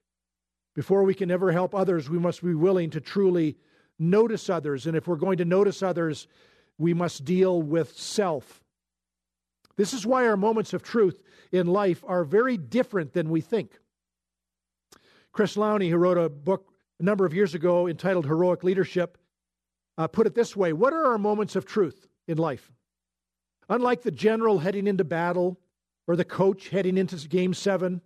Before 0.80 1.04
we 1.04 1.14
can 1.14 1.30
ever 1.30 1.52
help 1.52 1.76
others, 1.76 2.10
we 2.10 2.20
must 2.20 2.42
be 2.42 2.54
willing 2.54 2.90
to 2.92 3.02
truly 3.02 3.58
notice 4.00 4.50
others. 4.50 4.88
And 4.88 4.96
if 4.96 5.10
we're 5.10 5.18
going 5.18 5.40
to 5.40 5.44
notice 5.44 5.84
others, 5.84 6.26
we 6.78 6.94
must 6.94 7.26
deal 7.26 7.62
with 7.62 7.98
self. 7.98 8.64
This 9.76 9.94
is 9.94 10.06
why 10.06 10.26
our 10.26 10.38
moments 10.38 10.72
of 10.72 10.82
truth 10.82 11.22
in 11.52 11.68
life 11.68 12.02
are 12.08 12.24
very 12.24 12.56
different 12.56 13.12
than 13.12 13.30
we 13.30 13.42
think. 13.42 13.78
Chris 15.34 15.58
Lowney, 15.58 15.90
who 15.90 15.98
wrote 15.98 16.18
a 16.18 16.30
book 16.30 16.72
a 17.02 17.04
number 17.04 17.26
of 17.26 17.34
years 17.34 17.56
ago 17.56 17.90
entitled 17.90 18.26
Heroic 18.26 18.64
Leadership, 18.64 19.18
uh, 19.98 20.08
put 20.08 20.28
it 20.28 20.34
this 20.34 20.56
way 20.56 20.72
What 20.72 20.94
are 20.94 21.08
our 21.08 21.18
moments 21.18 21.58
of 21.58 21.66
truth 21.66 22.08
in 22.26 22.38
life? 22.38 22.72
Unlike 23.68 24.04
the 24.04 24.12
general 24.12 24.60
heading 24.60 24.88
into 24.88 25.04
battle 25.04 25.60
or 26.08 26.16
the 26.16 26.24
coach 26.24 26.70
heading 26.70 26.98
into 26.98 27.18
game 27.28 27.54
seven, 27.54 28.00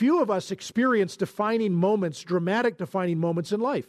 few 0.00 0.22
of 0.22 0.30
us 0.30 0.50
experience 0.50 1.14
defining 1.14 1.74
moments, 1.74 2.22
dramatic 2.22 2.78
defining 2.78 3.18
moments 3.18 3.52
in 3.52 3.60
life. 3.60 3.86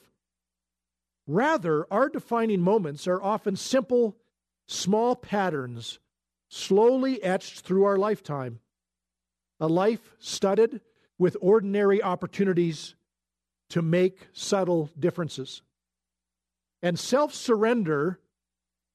Rather, 1.25 1.87
our 1.89 2.09
defining 2.09 2.59
moments 2.59 3.07
are 3.07 3.23
often 3.23 3.55
simple, 3.55 4.17
small 4.67 5.15
patterns 5.15 5.99
slowly 6.49 7.23
etched 7.23 7.61
through 7.61 7.85
our 7.85 7.95
lifetime. 7.95 8.59
A 9.61 9.69
life 9.69 10.13
studded 10.19 10.81
with 11.17 11.37
ordinary 11.39 12.03
opportunities 12.03 12.93
to 13.69 13.81
make 13.81 14.27
subtle 14.33 14.89
differences. 14.99 15.61
And 16.81 16.99
self 16.99 17.33
surrender, 17.33 18.19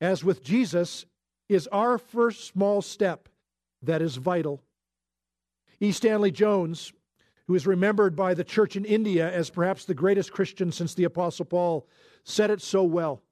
as 0.02 0.22
with 0.22 0.44
Jesus, 0.44 1.07
is 1.48 1.66
our 1.68 1.96
first 1.96 2.44
small 2.44 2.83
step 2.83 3.31
that 3.81 4.02
is 4.02 4.16
vital. 4.16 4.61
E. 5.81 5.92
Stanley 5.92 6.31
Jones, 6.31 6.92
who 7.46 7.54
is 7.54 7.66
remembered 7.66 8.16
by 8.16 8.35
the 8.35 8.44
church 8.44 8.76
in 8.76 8.85
India 8.85 9.30
as 9.32 9.50
perhaps 9.50 9.85
the 9.85 9.94
greatest 9.94 10.32
Christian 10.32 10.72
since 10.72 10.94
the 10.94 11.04
Apostle 11.04 11.44
Paul, 11.44 11.87
said 12.24 12.50
it 12.50 12.61
so 12.61 12.82
well. 12.82 13.22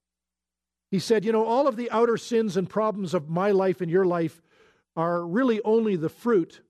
He 0.91 1.01
said, 1.01 1.25
You 1.25 1.33
know, 1.33 1.45
all 1.45 1.67
of 1.67 1.77
the 1.77 1.91
outer 1.91 2.17
sins 2.17 2.57
and 2.57 2.69
problems 2.69 3.15
of 3.15 3.29
my 3.29 3.51
life 3.51 3.81
and 3.81 3.91
your 3.91 4.05
life 4.05 4.41
are 4.97 5.27
really 5.27 5.61
only 5.65 5.97
the 5.97 6.09
fruit. 6.09 6.61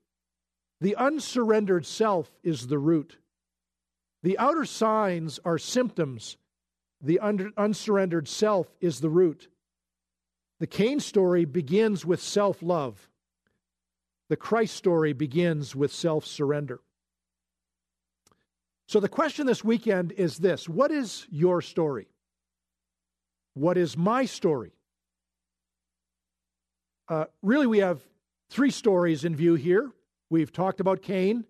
The 0.81 0.95
unsurrendered 0.95 1.85
self 1.85 2.31
is 2.43 2.67
the 2.67 2.79
root. 2.79 3.17
The 4.23 4.37
outer 4.39 4.65
signs 4.65 5.39
are 5.45 5.59
symptoms. 5.59 6.37
The 6.99 7.19
unsurrendered 7.19 8.27
self 8.27 8.75
is 8.81 8.99
the 8.99 9.09
root. 9.09 9.49
The 10.59 10.67
Cain 10.67 10.99
story 10.99 11.45
begins 11.45 12.05
with 12.05 12.21
self 12.21 12.63
love. 12.63 13.09
The 14.29 14.37
Christ 14.37 14.75
story 14.75 15.13
begins 15.13 15.75
with 15.75 15.91
self 15.93 16.25
surrender. 16.25 16.79
So, 18.87 18.99
the 18.99 19.09
question 19.09 19.47
this 19.47 19.63
weekend 19.63 20.11
is 20.11 20.37
this 20.37 20.69
What 20.69 20.91
is 20.91 21.25
your 21.29 21.61
story? 21.61 22.07
What 23.53 23.77
is 23.77 23.97
my 23.97 24.25
story? 24.25 24.73
Uh, 27.07 27.25
really, 27.41 27.67
we 27.67 27.79
have 27.79 28.01
three 28.49 28.71
stories 28.71 29.23
in 29.23 29.35
view 29.35 29.55
here. 29.55 29.91
We've 30.29 30.51
talked 30.51 30.79
about 30.79 31.01
Cain, 31.01 31.45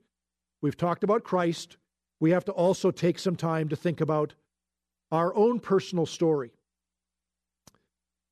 we've 0.61 0.77
talked 0.77 1.03
about 1.03 1.23
Christ. 1.23 1.77
We 2.21 2.31
have 2.31 2.45
to 2.45 2.53
also 2.53 2.91
take 2.91 3.19
some 3.19 3.35
time 3.35 3.67
to 3.69 3.75
think 3.75 3.99
about 3.99 4.35
our 5.11 5.35
own 5.35 5.59
personal 5.59 6.05
story. 6.05 6.51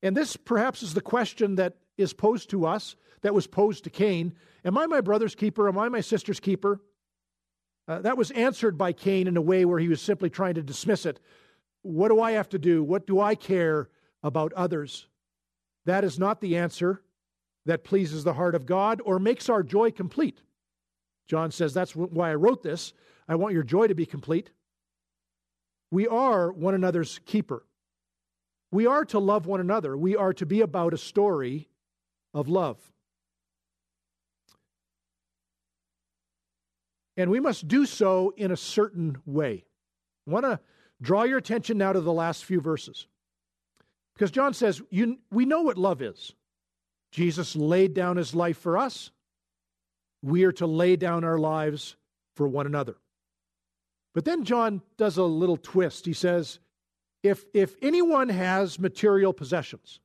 And 0.02 0.16
this 0.16 0.36
perhaps 0.36 0.82
is 0.82 0.94
the 0.94 1.02
question 1.02 1.56
that 1.56 1.76
is 1.98 2.14
posed 2.14 2.48
to 2.50 2.64
us, 2.64 2.96
that 3.20 3.34
was 3.34 3.46
posed 3.46 3.84
to 3.84 3.90
Cain 3.90 4.34
Am 4.64 4.78
I 4.78 4.86
my 4.86 5.02
brother's 5.02 5.34
keeper? 5.34 5.68
Am 5.68 5.76
I 5.78 5.90
my 5.90 6.00
sister's 6.00 6.40
keeper? 6.40 6.80
Uh, 7.86 8.00
that 8.00 8.16
was 8.16 8.30
answered 8.30 8.78
by 8.78 8.92
Cain 8.92 9.26
in 9.26 9.36
a 9.36 9.42
way 9.42 9.64
where 9.64 9.78
he 9.78 9.88
was 9.88 10.00
simply 10.00 10.30
trying 10.30 10.54
to 10.54 10.62
dismiss 10.62 11.04
it. 11.04 11.20
What 11.82 12.08
do 12.08 12.20
I 12.20 12.32
have 12.32 12.48
to 12.50 12.58
do? 12.58 12.82
What 12.82 13.06
do 13.06 13.20
I 13.20 13.34
care 13.34 13.90
about 14.22 14.52
others? 14.54 15.06
That 15.84 16.04
is 16.04 16.18
not 16.18 16.40
the 16.40 16.56
answer 16.56 17.02
that 17.66 17.84
pleases 17.84 18.24
the 18.24 18.34
heart 18.34 18.54
of 18.54 18.66
God 18.66 19.02
or 19.04 19.18
makes 19.18 19.48
our 19.48 19.62
joy 19.62 19.90
complete. 19.90 20.40
John 21.26 21.50
says, 21.50 21.74
That's 21.74 21.94
why 21.94 22.30
I 22.30 22.34
wrote 22.34 22.62
this. 22.62 22.92
I 23.28 23.34
want 23.34 23.54
your 23.54 23.62
joy 23.62 23.86
to 23.86 23.94
be 23.94 24.06
complete. 24.06 24.50
We 25.90 26.08
are 26.08 26.50
one 26.52 26.74
another's 26.74 27.20
keeper. 27.26 27.66
We 28.70 28.86
are 28.86 29.04
to 29.06 29.18
love 29.18 29.46
one 29.46 29.60
another. 29.60 29.96
We 29.96 30.16
are 30.16 30.32
to 30.34 30.46
be 30.46 30.60
about 30.60 30.94
a 30.94 30.98
story 30.98 31.68
of 32.32 32.48
love. 32.48 32.78
And 37.16 37.30
we 37.30 37.40
must 37.40 37.68
do 37.68 37.86
so 37.86 38.32
in 38.36 38.50
a 38.50 38.56
certain 38.56 39.16
way. 39.24 39.64
I 40.26 40.30
want 40.30 40.44
to 40.44 40.60
draw 41.00 41.22
your 41.22 41.38
attention 41.38 41.78
now 41.78 41.92
to 41.92 42.00
the 42.00 42.12
last 42.12 42.44
few 42.44 42.60
verses. 42.60 43.06
Because 44.14 44.30
John 44.30 44.54
says, 44.54 44.80
you, 44.90 45.18
We 45.30 45.44
know 45.44 45.62
what 45.62 45.78
love 45.78 46.02
is. 46.02 46.32
Jesus 47.12 47.54
laid 47.54 47.94
down 47.94 48.16
his 48.16 48.34
life 48.34 48.58
for 48.58 48.76
us. 48.76 49.10
We 50.22 50.44
are 50.44 50.52
to 50.52 50.66
lay 50.66 50.96
down 50.96 51.22
our 51.22 51.38
lives 51.38 51.96
for 52.34 52.48
one 52.48 52.66
another. 52.66 52.96
But 54.14 54.24
then 54.24 54.44
John 54.44 54.82
does 54.96 55.16
a 55.16 55.24
little 55.24 55.56
twist. 55.56 56.06
He 56.06 56.12
says, 56.12 56.58
if, 57.22 57.44
if 57.52 57.76
anyone 57.82 58.28
has 58.28 58.78
material 58.78 59.32
possessions, 59.32 60.00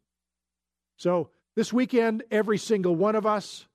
so 0.98 1.30
this 1.56 1.72
weekend, 1.72 2.24
every 2.32 2.58
single 2.58 2.96
one 2.96 3.16
of 3.16 3.26
us 3.26 3.66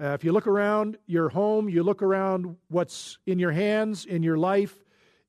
uh, 0.00 0.08
if 0.10 0.22
you 0.22 0.32
look 0.32 0.46
around 0.46 0.96
your 1.06 1.28
home, 1.28 1.68
you 1.68 1.82
look 1.82 2.02
around 2.02 2.56
what's 2.68 3.18
in 3.26 3.38
your 3.38 3.50
hands, 3.52 4.04
in 4.04 4.22
your 4.22 4.38
life, 4.38 4.76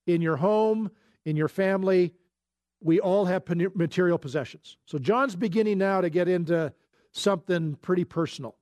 in 0.05 0.21
your 0.21 0.37
home, 0.37 0.91
in 1.25 1.35
your 1.35 1.47
family, 1.47 2.13
we 2.81 2.99
all 2.99 3.25
have 3.25 3.43
material 3.75 4.17
possessions. 4.17 4.77
So 4.85 4.99
John's 4.99 5.35
beginning 5.35 5.77
now 5.79 6.01
to 6.01 6.09
get 6.09 6.27
into 6.27 6.73
something 7.11 7.75
pretty 7.75 8.05
personal. 8.05 8.55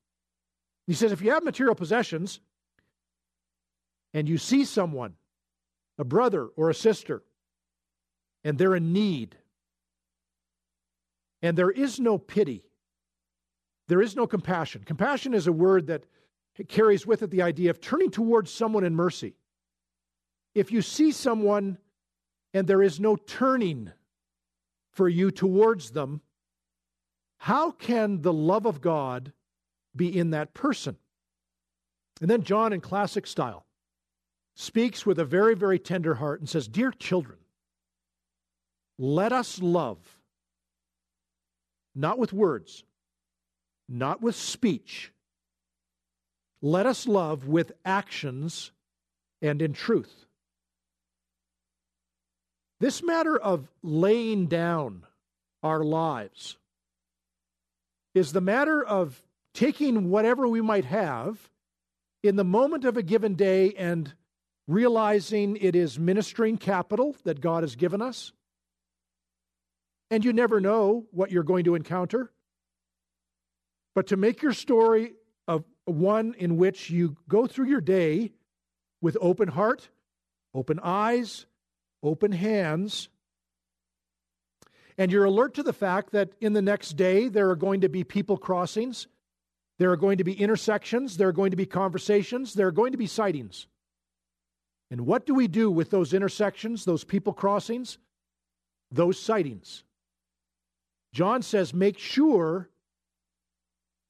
He 0.87 0.93
says 0.93 1.11
if 1.11 1.21
you 1.21 1.31
have 1.31 1.43
material 1.43 1.75
possessions 1.75 2.39
and 4.13 4.27
you 4.27 4.37
see 4.37 4.65
someone, 4.65 5.13
a 5.99 6.05
brother 6.05 6.45
or 6.55 6.69
a 6.69 6.73
sister, 6.73 7.21
and 8.43 8.57
they're 8.57 8.75
in 8.75 8.93
need, 8.93 9.35
and 11.41 11.57
there 11.57 11.69
is 11.69 11.99
no 11.99 12.17
pity, 12.17 12.63
there 13.87 14.01
is 14.01 14.15
no 14.15 14.27
compassion. 14.27 14.83
Compassion 14.85 15.33
is 15.33 15.47
a 15.47 15.51
word 15.51 15.87
that 15.87 16.03
carries 16.67 17.05
with 17.05 17.23
it 17.23 17.29
the 17.29 17.41
idea 17.41 17.69
of 17.69 17.79
turning 17.79 18.11
towards 18.11 18.51
someone 18.51 18.83
in 18.83 18.95
mercy. 18.95 19.35
If 20.55 20.71
you 20.71 20.81
see 20.81 21.11
someone 21.11 21.77
and 22.53 22.67
there 22.67 22.81
is 22.81 22.99
no 22.99 23.15
turning 23.15 23.91
for 24.91 25.07
you 25.07 25.31
towards 25.31 25.91
them, 25.91 26.21
how 27.37 27.71
can 27.71 28.21
the 28.21 28.33
love 28.33 28.65
of 28.65 28.81
God 28.81 29.31
be 29.95 30.17
in 30.17 30.31
that 30.31 30.53
person? 30.53 30.97
And 32.19 32.29
then 32.29 32.43
John, 32.43 32.73
in 32.73 32.81
classic 32.81 33.27
style, 33.27 33.65
speaks 34.55 35.05
with 35.05 35.19
a 35.19 35.25
very, 35.25 35.53
very 35.53 35.77
tender 35.77 36.15
heart 36.15 36.39
and 36.39 36.49
says, 36.49 36.67
Dear 36.67 36.91
children, 36.91 37.37
let 38.97 39.31
us 39.31 39.61
love, 39.61 39.99
not 41.93 42.17
with 42.17 42.33
words, 42.33 42.83
not 43.87 44.21
with 44.21 44.35
speech. 44.35 45.11
Let 46.61 46.85
us 46.85 47.07
love 47.07 47.47
with 47.47 47.71
actions 47.85 48.71
and 49.41 49.61
in 49.61 49.73
truth. 49.73 50.25
This 52.79 53.01
matter 53.01 53.37
of 53.37 53.67
laying 53.81 54.47
down 54.47 55.05
our 55.63 55.83
lives 55.83 56.57
is 58.13 58.33
the 58.33 58.41
matter 58.41 58.83
of 58.83 59.21
taking 59.53 60.09
whatever 60.09 60.47
we 60.47 60.61
might 60.61 60.85
have 60.85 61.49
in 62.23 62.35
the 62.35 62.43
moment 62.43 62.85
of 62.85 62.97
a 62.97 63.03
given 63.03 63.35
day 63.35 63.73
and 63.73 64.13
realizing 64.67 65.57
it 65.57 65.75
is 65.75 65.97
ministering 65.97 66.57
capital 66.57 67.15
that 67.23 67.41
God 67.41 67.63
has 67.63 67.75
given 67.75 68.01
us. 68.01 68.33
And 70.11 70.23
you 70.23 70.33
never 70.33 70.61
know 70.61 71.05
what 71.11 71.31
you're 71.31 71.43
going 71.43 71.65
to 71.65 71.75
encounter. 71.75 72.31
But 73.97 74.05
to 74.09 74.15
make 74.15 74.43
your 74.43 74.53
story 74.53 75.13
of 75.47 75.63
one 75.85 76.35
in 76.37 76.57
which 76.57 76.91
you 76.91 77.17
go 77.27 77.47
through 77.47 77.65
your 77.65 77.81
day 77.81 78.31
with 79.01 79.17
open 79.19 79.47
heart, 79.47 79.89
open 80.53 80.79
eyes, 80.83 81.47
open 82.03 82.31
hands, 82.31 83.09
and 84.99 85.11
you're 85.11 85.23
alert 85.23 85.55
to 85.55 85.63
the 85.63 85.73
fact 85.73 86.11
that 86.11 86.33
in 86.39 86.53
the 86.53 86.61
next 86.61 86.91
day 86.91 87.27
there 87.27 87.49
are 87.49 87.55
going 87.55 87.81
to 87.81 87.89
be 87.89 88.03
people 88.03 88.37
crossings, 88.37 89.07
there 89.79 89.89
are 89.89 89.97
going 89.97 90.19
to 90.19 90.23
be 90.23 90.39
intersections, 90.39 91.17
there 91.17 91.29
are 91.29 91.33
going 91.33 91.49
to 91.49 91.57
be 91.57 91.65
conversations, 91.65 92.53
there 92.53 92.67
are 92.67 92.71
going 92.71 92.91
to 92.91 92.99
be 92.99 93.07
sightings. 93.07 93.65
And 94.91 95.07
what 95.07 95.25
do 95.25 95.33
we 95.33 95.47
do 95.47 95.71
with 95.71 95.89
those 95.89 96.13
intersections, 96.13 96.85
those 96.85 97.03
people 97.03 97.33
crossings, 97.33 97.97
those 98.91 99.19
sightings? 99.19 99.83
John 101.13 101.41
says, 101.41 101.73
make 101.73 101.97
sure 101.97 102.69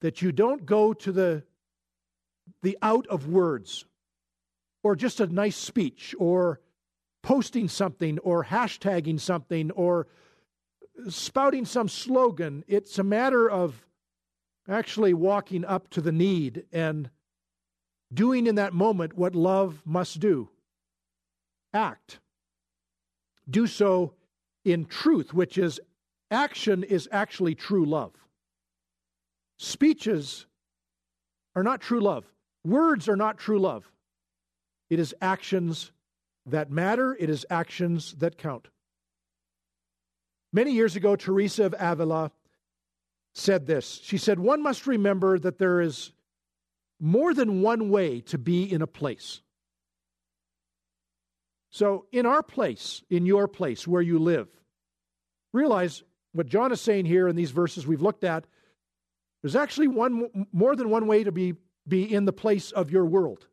that 0.00 0.22
you 0.22 0.32
don't 0.32 0.64
go 0.64 0.92
to 0.92 1.12
the, 1.12 1.42
the 2.62 2.78
out 2.82 3.06
of 3.08 3.26
words 3.26 3.84
or 4.82 4.94
just 4.94 5.20
a 5.20 5.26
nice 5.26 5.56
speech 5.56 6.14
or 6.18 6.60
posting 7.22 7.68
something 7.68 8.18
or 8.20 8.44
hashtagging 8.44 9.20
something 9.20 9.70
or 9.72 10.06
spouting 11.08 11.64
some 11.64 11.88
slogan. 11.88 12.64
It's 12.68 12.98
a 12.98 13.04
matter 13.04 13.50
of 13.50 13.84
actually 14.68 15.14
walking 15.14 15.64
up 15.64 15.88
to 15.90 16.00
the 16.00 16.12
need 16.12 16.64
and 16.72 17.10
doing 18.12 18.46
in 18.46 18.54
that 18.56 18.72
moment 18.72 19.16
what 19.16 19.34
love 19.34 19.82
must 19.84 20.20
do 20.20 20.48
act. 21.74 22.20
Do 23.48 23.66
so 23.66 24.14
in 24.64 24.86
truth, 24.86 25.32
which 25.32 25.58
is 25.58 25.80
action 26.30 26.82
is 26.82 27.08
actually 27.12 27.54
true 27.54 27.84
love. 27.84 28.12
Speeches 29.58 30.46
are 31.54 31.62
not 31.62 31.80
true 31.80 32.00
love. 32.00 32.24
Words 32.64 33.08
are 33.08 33.16
not 33.16 33.38
true 33.38 33.58
love. 33.58 33.90
It 34.88 34.98
is 34.98 35.14
actions 35.20 35.92
that 36.46 36.70
matter, 36.70 37.14
it 37.18 37.28
is 37.28 37.44
actions 37.50 38.14
that 38.18 38.38
count. 38.38 38.68
Many 40.52 40.72
years 40.72 40.96
ago, 40.96 41.14
Teresa 41.14 41.66
of 41.66 41.74
Avila 41.78 42.30
said 43.34 43.66
this. 43.66 44.00
She 44.02 44.16
said, 44.16 44.38
One 44.38 44.62
must 44.62 44.86
remember 44.86 45.38
that 45.38 45.58
there 45.58 45.80
is 45.80 46.12
more 47.00 47.34
than 47.34 47.60
one 47.60 47.90
way 47.90 48.20
to 48.22 48.38
be 48.38 48.70
in 48.70 48.80
a 48.80 48.86
place. 48.86 49.42
So, 51.70 52.06
in 52.12 52.24
our 52.24 52.42
place, 52.42 53.02
in 53.10 53.26
your 53.26 53.46
place, 53.46 53.86
where 53.86 54.00
you 54.00 54.18
live, 54.18 54.48
realize 55.52 56.02
what 56.32 56.46
John 56.46 56.72
is 56.72 56.80
saying 56.80 57.04
here 57.04 57.28
in 57.28 57.36
these 57.36 57.50
verses 57.50 57.86
we've 57.86 58.00
looked 58.00 58.24
at 58.24 58.44
there's 59.42 59.56
actually 59.56 59.88
one 59.88 60.46
more 60.52 60.74
than 60.74 60.90
one 60.90 61.06
way 61.06 61.24
to 61.24 61.32
be, 61.32 61.54
be 61.86 62.12
in 62.12 62.24
the 62.24 62.32
place 62.32 62.72
of 62.72 62.90
your 62.90 63.04
world. 63.04 63.46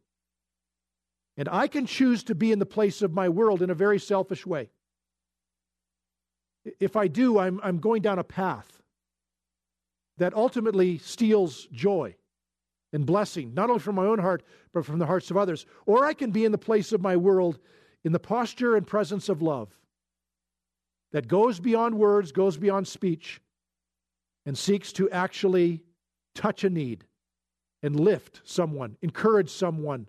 And 1.37 1.49
I 1.51 1.67
can 1.67 1.85
choose 1.85 2.23
to 2.25 2.35
be 2.35 2.51
in 2.51 2.59
the 2.59 2.65
place 2.65 3.01
of 3.01 3.13
my 3.13 3.29
world 3.29 3.61
in 3.61 3.69
a 3.69 3.75
very 3.75 3.99
selfish 3.99 4.45
way. 4.45 4.69
If 6.79 6.95
I 6.95 7.07
do, 7.07 7.37
I'm, 7.37 7.59
I'm 7.61 7.79
going 7.79 8.01
down 8.01 8.19
a 8.19 8.23
path 8.23 8.81
that 10.17 10.33
ultimately 10.33 10.97
steals 10.97 11.67
joy 11.71 12.15
and 12.93 13.05
blessing, 13.05 13.53
not 13.53 13.69
only 13.69 13.81
from 13.81 13.95
my 13.95 14.05
own 14.05 14.19
heart, 14.19 14.43
but 14.73 14.85
from 14.85 14.97
the 14.97 15.05
hearts 15.05 15.29
of 15.29 15.37
others. 15.37 15.65
Or 15.85 16.05
I 16.05 16.13
can 16.13 16.31
be 16.31 16.45
in 16.45 16.51
the 16.51 16.57
place 16.57 16.93
of 16.93 17.01
my 17.01 17.17
world 17.17 17.59
in 18.03 18.13
the 18.13 18.19
posture 18.19 18.75
and 18.75 18.87
presence 18.87 19.29
of 19.29 19.41
love 19.41 19.69
that 21.11 21.27
goes 21.27 21.59
beyond 21.59 21.95
words, 21.95 22.31
goes 22.31 22.57
beyond 22.57 22.87
speech, 22.87 23.41
and 24.45 24.57
seeks 24.57 24.93
to 24.93 25.09
actually 25.09 25.81
touch 26.33 26.63
a 26.63 26.69
need 26.69 27.05
and 27.81 27.99
lift 27.99 28.41
someone, 28.43 28.97
encourage 29.01 29.49
someone, 29.49 30.07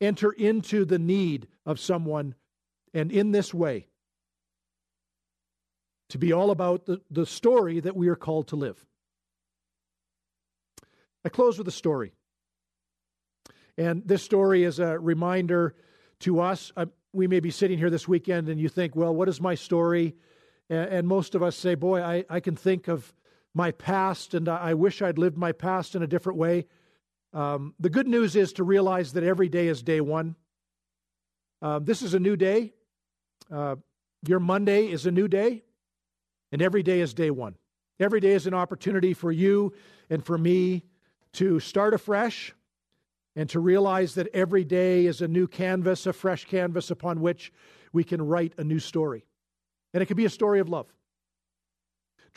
enter 0.00 0.32
into 0.32 0.84
the 0.84 0.98
need 0.98 1.48
of 1.66 1.80
someone, 1.80 2.34
and 2.94 3.12
in 3.12 3.32
this 3.32 3.52
way, 3.52 3.86
to 6.10 6.18
be 6.18 6.32
all 6.32 6.50
about 6.50 6.86
the, 6.86 7.00
the 7.10 7.26
story 7.26 7.80
that 7.80 7.96
we 7.96 8.08
are 8.08 8.16
called 8.16 8.48
to 8.48 8.56
live. 8.56 8.84
I 11.24 11.28
close 11.28 11.58
with 11.58 11.68
a 11.68 11.72
story. 11.72 12.12
And 13.76 14.02
this 14.06 14.22
story 14.22 14.64
is 14.64 14.78
a 14.78 14.98
reminder 14.98 15.74
to 16.20 16.40
us. 16.40 16.72
Uh, 16.76 16.86
we 17.12 17.26
may 17.26 17.40
be 17.40 17.50
sitting 17.50 17.78
here 17.78 17.90
this 17.90 18.08
weekend 18.08 18.48
and 18.48 18.60
you 18.60 18.68
think, 18.68 18.96
well, 18.96 19.14
what 19.14 19.28
is 19.28 19.40
my 19.40 19.54
story? 19.54 20.16
And, 20.70 20.88
and 20.88 21.08
most 21.08 21.34
of 21.34 21.42
us 21.42 21.56
say, 21.56 21.74
boy, 21.74 22.02
I, 22.02 22.24
I 22.30 22.40
can 22.40 22.56
think 22.56 22.88
of 22.88 23.12
my 23.58 23.72
past 23.72 24.34
and 24.34 24.48
I 24.48 24.74
wish 24.74 25.02
I'd 25.02 25.18
lived 25.18 25.36
my 25.36 25.50
past 25.50 25.96
in 25.96 26.02
a 26.04 26.06
different 26.06 26.38
way. 26.38 26.66
Um, 27.32 27.74
the 27.80 27.90
good 27.90 28.06
news 28.06 28.36
is 28.36 28.52
to 28.54 28.62
realize 28.62 29.14
that 29.14 29.24
every 29.24 29.48
day 29.48 29.66
is 29.66 29.82
day 29.82 30.00
one. 30.00 30.36
Um, 31.60 31.84
this 31.84 32.00
is 32.00 32.14
a 32.14 32.20
new 32.20 32.36
day. 32.36 32.72
Uh, 33.50 33.74
your 34.28 34.38
Monday 34.38 34.86
is 34.86 35.06
a 35.06 35.10
new 35.10 35.26
day, 35.26 35.64
and 36.52 36.62
every 36.62 36.84
day 36.84 37.00
is 37.00 37.14
day 37.14 37.32
one. 37.32 37.56
Every 37.98 38.20
day 38.20 38.30
is 38.30 38.46
an 38.46 38.54
opportunity 38.54 39.12
for 39.12 39.32
you 39.32 39.72
and 40.08 40.24
for 40.24 40.38
me 40.38 40.84
to 41.32 41.58
start 41.58 41.94
afresh 41.94 42.54
and 43.34 43.50
to 43.50 43.58
realize 43.58 44.14
that 44.14 44.28
every 44.32 44.62
day 44.62 45.04
is 45.06 45.20
a 45.20 45.26
new 45.26 45.48
canvas, 45.48 46.06
a 46.06 46.12
fresh 46.12 46.44
canvas 46.44 46.92
upon 46.92 47.20
which 47.20 47.52
we 47.92 48.04
can 48.04 48.22
write 48.22 48.52
a 48.56 48.62
new 48.62 48.78
story. 48.78 49.26
And 49.92 50.00
it 50.00 50.06
can 50.06 50.16
be 50.16 50.26
a 50.26 50.30
story 50.30 50.60
of 50.60 50.68
love. 50.68 50.86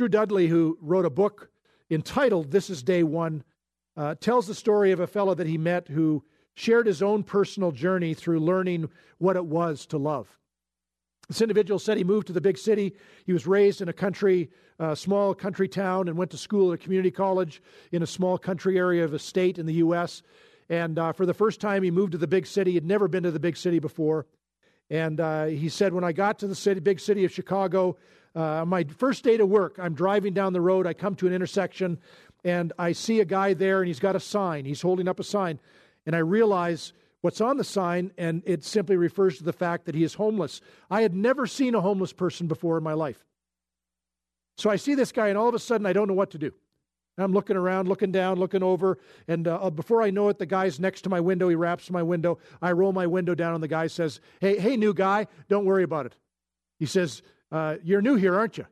Drew 0.02 0.10
Dudley, 0.10 0.48
who 0.48 0.80
wrote 0.82 1.06
a 1.06 1.12
book 1.12 1.52
entitled 1.92 2.50
This 2.50 2.72
is 2.72 2.82
Day 2.82 3.04
One, 3.04 3.44
uh, 3.96 4.16
tells 4.16 4.48
the 4.48 4.56
story 4.56 4.92
of 4.92 5.00
a 5.00 5.06
fellow 5.06 5.36
that 5.36 5.46
he 5.46 5.60
met 5.60 5.90
who 5.90 6.24
shared 6.56 6.88
his 6.88 7.04
own 7.04 7.22
personal 7.22 7.72
journey 7.72 8.16
through 8.16 8.40
learning 8.40 8.90
what 9.20 9.36
it 9.36 9.46
was 9.46 9.86
to 9.86 10.00
love. 10.00 10.40
This 11.28 11.40
individual 11.40 11.78
said 11.78 12.00
he 12.00 12.04
moved 12.04 12.26
to 12.26 12.34
the 12.34 12.42
big 12.42 12.58
city. 12.58 12.96
He 13.28 13.32
was 13.32 13.46
raised 13.46 13.80
in 13.80 13.90
a 13.90 13.94
country, 13.94 14.50
uh, 14.80 14.96
small 14.96 15.36
country 15.36 15.68
town, 15.68 16.08
and 16.08 16.18
went 16.18 16.32
to 16.32 16.38
school 16.38 16.72
at 16.72 16.80
a 16.80 16.84
community 16.84 17.12
college 17.12 17.62
in 17.92 18.02
a 18.02 18.08
small 18.08 18.40
country 18.40 18.80
area 18.80 19.06
of 19.06 19.14
a 19.14 19.20
state 19.20 19.60
in 19.60 19.68
the 19.68 19.76
U.S. 19.76 20.24
And 20.68 20.98
uh, 20.98 21.14
for 21.14 21.28
the 21.28 21.36
first 21.36 21.62
time, 21.62 21.84
he 21.84 21.92
moved 21.92 22.14
to 22.14 22.18
the 22.18 22.26
big 22.26 22.48
city. 22.48 22.72
He'd 22.72 22.86
never 22.88 23.08
been 23.08 23.22
to 23.22 23.30
the 23.30 23.40
big 23.40 23.56
city 23.56 23.78
before. 23.78 24.26
And 24.90 25.20
uh, 25.20 25.46
he 25.46 25.70
said, 25.70 25.94
when 25.94 26.04
I 26.04 26.12
got 26.12 26.40
to 26.40 26.48
the 26.48 26.56
city, 26.56 26.80
big 26.80 27.00
city 27.00 27.24
of 27.24 27.32
Chicago, 27.32 27.98
uh, 28.36 28.64
my 28.66 28.84
first 28.84 29.24
day 29.24 29.38
to 29.38 29.46
work, 29.46 29.78
I'm 29.80 29.94
driving 29.94 30.34
down 30.34 30.54
the 30.54 30.62
road. 30.62 30.88
I 30.88 30.94
come 30.94 31.16
to 31.16 31.28
an 31.28 31.34
intersection, 31.34 32.00
and 32.44 32.72
I 32.80 32.94
see 32.94 33.20
a 33.20 33.26
guy 33.26 33.54
there, 33.54 33.80
and 33.80 33.88
he's 33.88 34.00
got 34.00 34.16
a 34.16 34.20
sign. 34.20 34.66
He's 34.66 34.82
holding 34.82 35.08
up 35.08 35.20
a 35.20 35.24
sign, 35.24 35.60
and 36.06 36.16
I 36.16 36.20
realize 36.20 36.94
what's 37.22 37.42
on 37.42 37.58
the 37.58 37.64
sign, 37.64 38.12
and 38.18 38.42
it 38.46 38.64
simply 38.64 38.96
refers 38.96 39.38
to 39.38 39.44
the 39.44 39.54
fact 39.54 39.86
that 39.86 39.96
he 39.96 40.04
is 40.04 40.14
homeless. 40.14 40.62
I 40.90 41.02
had 41.02 41.14
never 41.14 41.46
seen 41.46 41.76
a 41.76 41.82
homeless 41.82 42.14
person 42.14 42.48
before 42.48 42.78
in 42.78 42.84
my 42.84 42.94
life. 42.94 43.24
So 44.58 44.70
I 44.70 44.78
see 44.78 44.96
this 44.96 45.12
guy, 45.12 45.28
and 45.28 45.38
all 45.38 45.50
of 45.50 45.56
a 45.56 45.60
sudden, 45.60 45.86
I 45.86 45.94
don't 45.94 46.08
know 46.08 46.14
what 46.14 46.32
to 46.32 46.38
do. 46.38 46.54
I'm 47.18 47.34
looking 47.34 47.58
around, 47.58 47.88
looking 47.88 48.12
down, 48.12 48.40
looking 48.40 48.64
over, 48.64 48.98
and 49.28 49.48
uh, 49.48 49.70
before 49.70 50.02
I 50.02 50.10
know 50.10 50.30
it, 50.30 50.40
the 50.40 50.46
guy's 50.46 50.80
next 50.80 51.02
to 51.02 51.10
my 51.10 51.20
window. 51.20 51.50
He 51.50 51.56
raps 51.56 51.92
my 51.92 52.02
window. 52.02 52.40
I 52.62 52.72
roll 52.72 52.94
my 52.94 53.06
window 53.06 53.36
down, 53.36 53.54
and 53.54 53.62
the 53.62 53.68
guy 53.68 53.88
says, 53.88 54.22
"Hey, 54.40 54.58
hey, 54.58 54.78
new 54.78 54.94
guy, 54.94 55.28
don't 55.50 55.66
worry 55.66 55.84
about 55.84 56.06
it." 56.06 56.16
He 56.80 56.86
says, 56.86 57.22
uh, 57.52 57.78
"You're 57.84 58.02
new 58.02 58.16
here, 58.16 58.36
aren't 58.36 58.58
you?" 58.58 58.66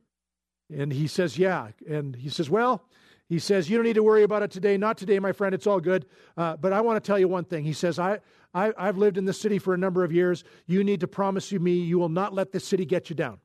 And 0.74 0.92
he 0.92 1.08
says, 1.08 1.38
"Yeah." 1.38 1.70
And 1.88 2.15
he 2.15 2.30
says, 2.30 2.50
"Well," 2.50 2.84
he 3.28 3.39
says, 3.39 3.70
"You 3.70 3.78
don't 3.78 3.86
need 3.86 3.94
to 3.94 4.04
worry 4.04 4.24
about 4.24 4.44
it 4.44 4.52
today. 4.52 4.78
Not 4.78 4.98
today, 4.98 5.20
my 5.20 5.32
friend. 5.32 5.54
It's 5.54 5.68
all 5.68 5.80
good. 5.80 6.06
Uh, 6.38 6.58
but 6.58 6.74
I 6.74 6.82
want 6.82 7.04
to 7.04 7.08
tell 7.08 7.20
you 7.20 7.28
one 7.28 7.46
thing." 7.46 7.63
He 7.63 7.74
says, 7.74 8.00
"I." 8.00 8.20
I, 8.52 8.74
I've 8.80 8.98
lived 8.98 9.20
in 9.20 9.26
this 9.26 9.39
city 9.39 9.60
for 9.60 9.76
a 9.76 9.78
number 9.78 10.04
of 10.04 10.12
years. 10.12 10.44
You 10.65 10.84
need 10.84 11.02
to 11.02 11.08
promise 11.08 11.52
me 11.52 11.74
you 11.74 12.00
will 12.00 12.10
not 12.10 12.34
let 12.34 12.52
this 12.52 12.65
city 12.65 12.84
get 12.84 13.08
you 13.08 13.15
down. 13.15 13.38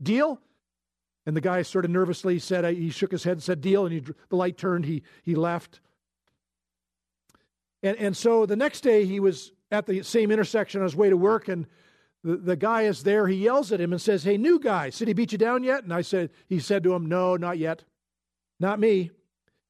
Deal? 0.00 0.40
And 1.26 1.36
the 1.36 1.40
guy 1.40 1.62
sort 1.62 1.84
of 1.84 1.90
nervously 1.90 2.38
said, 2.38 2.64
uh, 2.64 2.68
he 2.68 2.90
shook 2.90 3.10
his 3.10 3.24
head 3.24 3.32
and 3.32 3.42
said, 3.42 3.60
deal. 3.60 3.86
And 3.86 3.92
he, 3.92 4.04
the 4.28 4.36
light 4.36 4.56
turned, 4.56 4.84
he, 4.84 5.02
he 5.24 5.34
left. 5.34 5.80
And, 7.82 7.96
and 7.96 8.16
so 8.16 8.46
the 8.46 8.54
next 8.54 8.82
day 8.82 9.04
he 9.04 9.18
was 9.18 9.50
at 9.72 9.86
the 9.86 10.04
same 10.04 10.30
intersection 10.30 10.80
on 10.80 10.84
his 10.84 10.94
way 10.94 11.10
to 11.10 11.16
work, 11.16 11.48
and 11.48 11.66
the, 12.22 12.36
the 12.36 12.56
guy 12.56 12.82
is 12.82 13.02
there. 13.02 13.26
He 13.26 13.36
yells 13.36 13.72
at 13.72 13.80
him 13.80 13.92
and 13.92 14.00
says, 14.00 14.24
Hey, 14.24 14.36
new 14.36 14.58
guy, 14.58 14.90
did 14.90 15.08
he 15.08 15.14
beat 15.14 15.32
you 15.32 15.38
down 15.38 15.62
yet? 15.62 15.84
And 15.84 15.92
I 15.92 16.02
said, 16.02 16.30
he 16.48 16.58
said 16.58 16.82
to 16.84 16.94
him, 16.94 17.06
No, 17.06 17.36
not 17.36 17.58
yet. 17.58 17.84
Not 18.58 18.78
me. 18.78 19.10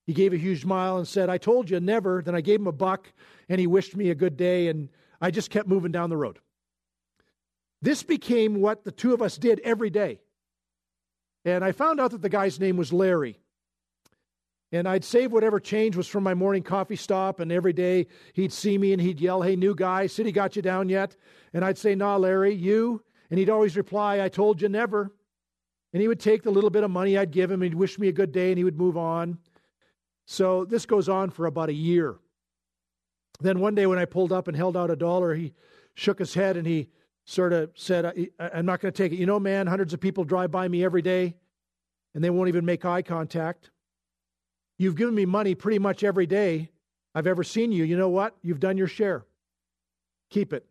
He 0.07 0.13
gave 0.13 0.33
a 0.33 0.37
huge 0.37 0.63
smile 0.63 0.99
and 0.99 1.07
said, 1.07 1.29
I 1.29 1.39
told 1.39 1.71
you 1.71 1.79
never. 1.79 2.23
Then 2.23 2.35
I 2.35 2.41
gave 2.41 2.61
him 2.61 2.67
a 2.67 2.73
buck, 2.73 3.13
and 3.49 3.61
he 3.61 3.67
wished 3.69 3.95
me 3.95 4.11
a 4.11 4.15
good 4.15 4.37
day, 4.37 4.69
and 4.69 4.89
I 5.21 5.31
just 5.31 5.51
kept 5.51 5.69
moving 5.69 5.93
down 5.93 6.11
the 6.11 6.17
road. 6.17 6.41
This 7.83 8.03
became 8.03 8.61
what 8.61 8.85
the 8.85 8.91
two 8.91 9.15
of 9.15 9.23
us 9.23 9.39
did 9.39 9.61
every 9.61 9.91
day. 9.91 10.21
And 11.45 11.65
I 11.65 11.73
found 11.73 12.01
out 12.01 12.11
that 12.11 12.23
the 12.23 12.29
guy's 12.29 12.61
name 12.61 12.77
was 12.77 12.93
Larry. 12.93 13.39
And 14.73 14.87
I'd 14.87 15.05
save 15.05 15.33
whatever 15.33 15.59
change 15.59 15.97
was 15.97 16.07
from 16.07 16.23
my 16.23 16.35
morning 16.35 16.63
coffee 16.63 16.97
stop, 16.97 17.41
and 17.41 17.51
every 17.51 17.73
day 17.73 18.07
he'd 18.35 18.53
see 18.53 18.79
me 18.79 18.93
and 18.93 19.03
he'd 19.03 19.21
yell, 19.21 19.43
Hey, 19.43 19.57
new 19.57 19.75
guy, 19.75 20.07
city 20.07 20.31
got 20.31 20.55
you 20.55 20.63
down 20.63 20.89
yet? 20.89 21.17
And 21.53 21.65
I'd 21.65 21.79
say, 21.79 21.95
Nah, 21.95 22.17
Larry, 22.17 22.55
you. 22.55 23.03
And 23.31 23.39
he'd 23.39 23.51
always 23.51 23.77
reply, 23.77 24.23
I 24.23 24.29
told 24.29 24.61
you 24.61 24.69
never. 24.69 25.13
And 25.93 26.01
he 26.01 26.09
would 26.09 26.21
take 26.21 26.43
the 26.43 26.51
little 26.51 26.71
bit 26.71 26.85
of 26.85 26.91
money 26.91 27.19
I'd 27.19 27.33
give 27.33 27.51
him, 27.51 27.63
he'd 27.63 27.75
wish 27.75 27.99
me 27.99 28.09
a 28.09 28.13
good 28.13 28.33
day, 28.33 28.51
and 28.51 28.59
he 28.59 28.65
would 28.65 28.79
move 28.79 28.97
on. 28.97 29.39
So 30.27 30.65
this 30.65 30.87
goes 30.87 31.09
on 31.09 31.31
for 31.31 31.47
about 31.47 31.69
a 31.69 31.75
year. 31.75 32.17
Then 33.41 33.59
one 33.59 33.75
day 33.75 33.87
when 33.87 33.99
I 33.99 34.05
pulled 34.05 34.33
up 34.33 34.47
and 34.47 34.57
held 34.57 34.77
out 34.77 34.91
a 34.91 34.97
dollar, 34.97 35.35
he 35.35 35.55
shook 35.95 36.19
his 36.19 36.35
head 36.35 36.57
and 36.57 36.67
he 36.67 36.89
sort 37.25 37.53
of 37.53 37.71
said, 37.75 38.29
I'm 38.39 38.67
not 38.67 38.81
going 38.81 38.93
to 38.93 39.03
take 39.03 39.13
it. 39.13 39.17
You 39.17 39.27
know, 39.27 39.41
man, 39.41 39.67
hundreds 39.67 39.93
of 39.93 40.01
people 40.01 40.25
drive 40.25 40.51
by 40.51 40.69
me 40.69 40.85
every 40.85 41.03
day 41.03 41.35
and 42.15 42.23
they 42.23 42.31
won't 42.31 42.49
even 42.49 42.65
make 42.65 42.85
eye 42.85 43.03
contact. 43.03 43.71
You've 44.81 44.97
given 44.97 45.15
me 45.15 45.27
money 45.27 45.55
pretty 45.55 45.79
much 45.79 46.03
every 46.03 46.25
day 46.25 46.71
I've 47.15 47.27
ever 47.27 47.45
seen 47.45 47.71
you. 47.71 47.85
You 47.85 47.99
know 47.99 48.09
what? 48.09 48.35
You've 48.41 48.61
done 48.61 48.79
your 48.79 48.87
share. 48.87 49.27
Keep 50.31 50.55
it. 50.55 50.65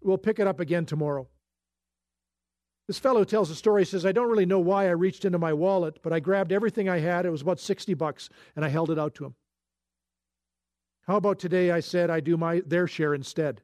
We'll 0.00 0.18
pick 0.18 0.38
it 0.38 0.46
up 0.46 0.60
again 0.60 0.86
tomorrow. 0.86 1.26
This 2.86 3.00
fellow 3.00 3.24
tells 3.24 3.50
a 3.50 3.56
story. 3.56 3.82
He 3.82 3.86
says, 3.86 4.06
I 4.06 4.12
don't 4.12 4.30
really 4.30 4.46
know 4.46 4.60
why 4.60 4.86
I 4.86 4.90
reached 4.90 5.24
into 5.24 5.40
my 5.40 5.52
wallet, 5.52 5.98
but 6.00 6.12
I 6.12 6.20
grabbed 6.20 6.52
everything 6.52 6.88
I 6.88 7.00
had. 7.00 7.26
It 7.26 7.30
was 7.30 7.42
about 7.42 7.58
60 7.58 7.92
bucks, 7.94 8.30
and 8.54 8.64
I 8.64 8.68
held 8.68 8.88
it 8.88 9.00
out 9.00 9.16
to 9.16 9.24
him. 9.24 9.34
How 11.08 11.16
about 11.16 11.40
today? 11.40 11.72
I 11.72 11.80
said, 11.80 12.08
I 12.08 12.20
do 12.20 12.36
my 12.36 12.62
their 12.64 12.86
share 12.86 13.14
instead. 13.14 13.62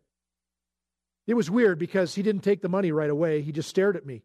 It 1.28 1.34
was 1.34 1.48
weird 1.48 1.78
because 1.78 2.16
he 2.16 2.24
didn't 2.24 2.42
take 2.42 2.60
the 2.60 2.68
money 2.68 2.90
right 2.90 3.08
away. 3.08 3.42
He 3.42 3.52
just 3.52 3.68
stared 3.68 3.94
at 3.94 4.04
me. 4.04 4.24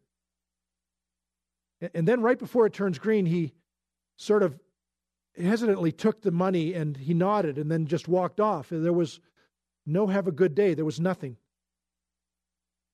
And 1.93 2.08
then, 2.08 2.23
right 2.23 2.39
before 2.39 2.65
it 2.65 2.73
turns 2.73 2.97
green, 2.97 3.28
he 3.28 3.54
sort 4.15 4.41
of 4.41 4.58
hesitantly 5.38 5.91
took 5.91 6.22
the 6.22 6.32
money 6.32 6.74
and 6.74 6.98
he 6.98 7.13
nodded 7.13 7.58
and 7.58 7.72
then 7.72 7.86
just 7.86 8.08
walked 8.08 8.39
off. 8.39 8.67
There 8.69 8.93
was 8.93 9.19
no 9.86 10.08
have 10.08 10.28
a 10.28 10.32
good 10.32 10.56
day, 10.56 10.74
there 10.74 10.86
was 10.86 11.00
nothing. 11.00 11.38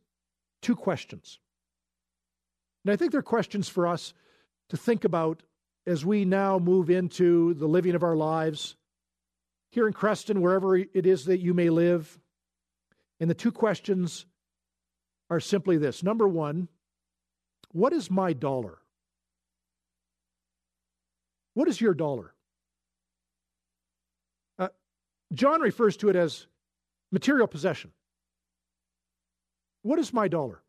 two 0.61 0.75
questions. 0.75 1.39
And 2.85 2.91
I 2.91 2.95
think 2.95 3.11
they're 3.11 3.21
questions 3.21 3.69
for 3.69 3.87
us 3.87 4.13
to 4.69 4.77
think 4.77 5.05
about 5.05 5.43
as 5.85 6.05
we 6.05 6.25
now 6.25 6.59
move 6.59 6.89
into 6.89 7.53
the 7.55 7.67
living 7.67 7.95
of 7.95 8.03
our 8.03 8.15
lives 8.15 8.75
here 9.71 9.87
in 9.87 9.93
Creston, 9.93 10.41
wherever 10.41 10.75
it 10.77 11.05
is 11.05 11.25
that 11.25 11.39
you 11.39 11.53
may 11.53 11.69
live. 11.69 12.19
And 13.19 13.29
the 13.29 13.35
two 13.35 13.51
questions 13.51 14.25
are 15.29 15.39
simply 15.39 15.77
this 15.77 16.03
Number 16.03 16.27
one, 16.27 16.69
what 17.71 17.91
is 17.93 18.11
my 18.11 18.33
dollar? 18.33 18.77
What 21.55 21.67
is 21.67 21.79
your 21.79 21.93
dollar? 21.93 22.33
Uh, 24.57 24.69
John 25.33 25.61
refers 25.61 25.97
to 25.97 26.09
it 26.09 26.15
as 26.15 26.47
material 27.11 27.47
possession. 27.47 27.91
What 29.83 29.99
is 29.99 30.11
my 30.11 30.27
dollar? 30.27 30.61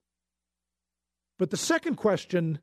But 1.38 1.50
the 1.50 1.56
second 1.56 1.96
question 1.96 2.58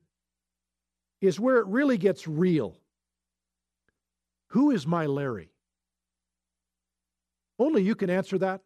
is 1.19 1.39
where 1.39 1.57
it 1.57 1.67
really 1.67 1.97
gets 1.97 2.27
real. 2.27 2.77
Who 4.49 4.71
is 4.71 4.85
my 4.85 5.05
Larry? 5.05 5.49
Only 7.57 7.83
you 7.83 7.95
can 7.95 8.09
answer 8.09 8.37
that. 8.39 8.61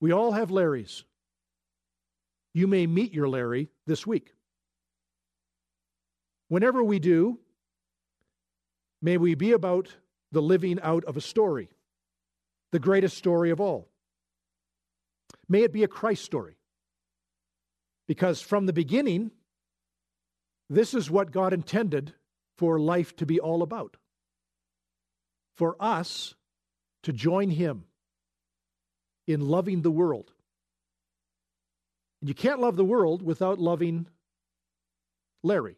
We 0.00 0.12
all 0.12 0.32
have 0.32 0.50
Larrys. 0.50 1.04
You 2.52 2.66
may 2.66 2.86
meet 2.86 3.12
your 3.12 3.28
Larry 3.28 3.70
this 3.86 4.06
week. 4.06 4.34
Whenever 6.48 6.82
we 6.82 6.98
do, 6.98 7.38
may 9.02 9.18
we 9.18 9.34
be 9.34 9.52
about 9.52 9.96
the 10.32 10.42
living 10.42 10.80
out 10.82 11.04
of 11.04 11.16
a 11.16 11.20
story, 11.20 11.68
the 12.72 12.78
greatest 12.78 13.16
story 13.16 13.50
of 13.50 13.60
all. 13.60 13.88
May 15.48 15.62
it 15.62 15.72
be 15.72 15.84
a 15.84 15.88
Christ 15.88 16.24
story. 16.24 16.56
Because 18.06 18.40
from 18.40 18.66
the 18.66 18.72
beginning, 18.72 19.30
this 20.68 20.94
is 20.94 21.10
what 21.10 21.30
God 21.30 21.52
intended 21.52 22.12
for 22.56 22.78
life 22.78 23.16
to 23.16 23.26
be 23.26 23.40
all 23.40 23.62
about. 23.62 23.96
For 25.56 25.76
us 25.80 26.34
to 27.04 27.12
join 27.12 27.50
Him 27.50 27.84
in 29.26 29.48
loving 29.48 29.82
the 29.82 29.90
world. 29.90 30.32
And 32.20 32.28
you 32.28 32.34
can't 32.34 32.60
love 32.60 32.76
the 32.76 32.84
world 32.84 33.22
without 33.22 33.58
loving 33.58 34.06
Larry, 35.42 35.76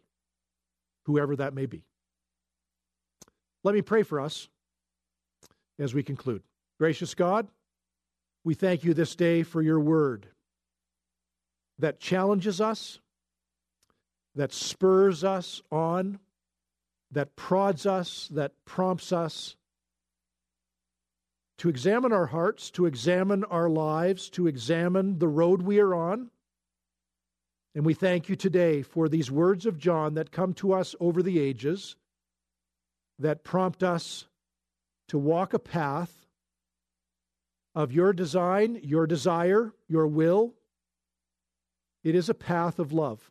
whoever 1.04 1.36
that 1.36 1.54
may 1.54 1.66
be. 1.66 1.84
Let 3.64 3.74
me 3.74 3.82
pray 3.82 4.04
for 4.04 4.20
us 4.20 4.48
as 5.78 5.92
we 5.92 6.02
conclude. 6.02 6.42
Gracious 6.78 7.14
God, 7.14 7.48
we 8.46 8.54
thank 8.54 8.84
you 8.84 8.94
this 8.94 9.16
day 9.16 9.42
for 9.42 9.60
your 9.60 9.80
word 9.80 10.28
that 11.80 11.98
challenges 11.98 12.60
us, 12.60 13.00
that 14.36 14.52
spurs 14.52 15.24
us 15.24 15.62
on, 15.72 16.20
that 17.10 17.34
prods 17.34 17.86
us, 17.86 18.28
that 18.32 18.52
prompts 18.64 19.12
us 19.12 19.56
to 21.58 21.68
examine 21.68 22.12
our 22.12 22.26
hearts, 22.26 22.70
to 22.70 22.86
examine 22.86 23.42
our 23.42 23.68
lives, 23.68 24.30
to 24.30 24.46
examine 24.46 25.18
the 25.18 25.26
road 25.26 25.62
we 25.62 25.80
are 25.80 25.92
on. 25.92 26.30
And 27.74 27.84
we 27.84 27.94
thank 27.94 28.28
you 28.28 28.36
today 28.36 28.80
for 28.82 29.08
these 29.08 29.28
words 29.28 29.66
of 29.66 29.76
John 29.76 30.14
that 30.14 30.30
come 30.30 30.54
to 30.54 30.72
us 30.72 30.94
over 31.00 31.20
the 31.20 31.40
ages, 31.40 31.96
that 33.18 33.42
prompt 33.42 33.82
us 33.82 34.26
to 35.08 35.18
walk 35.18 35.52
a 35.52 35.58
path 35.58 36.25
of 37.76 37.92
your 37.92 38.14
design, 38.14 38.80
your 38.82 39.06
desire, 39.06 39.70
your 39.86 40.06
will. 40.06 40.54
It 42.02 42.14
is 42.14 42.30
a 42.30 42.34
path 42.34 42.78
of 42.78 42.90
love. 42.90 43.30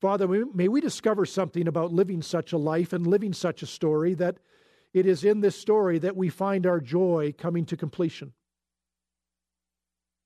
Father, 0.00 0.28
may 0.54 0.68
we 0.68 0.80
discover 0.80 1.26
something 1.26 1.66
about 1.66 1.92
living 1.92 2.22
such 2.22 2.52
a 2.52 2.58
life 2.58 2.92
and 2.92 3.04
living 3.04 3.32
such 3.32 3.62
a 3.62 3.66
story 3.66 4.14
that 4.14 4.38
it 4.94 5.06
is 5.06 5.24
in 5.24 5.40
this 5.40 5.56
story 5.56 5.98
that 5.98 6.16
we 6.16 6.28
find 6.28 6.64
our 6.64 6.80
joy 6.80 7.34
coming 7.36 7.66
to 7.66 7.76
completion. 7.76 8.32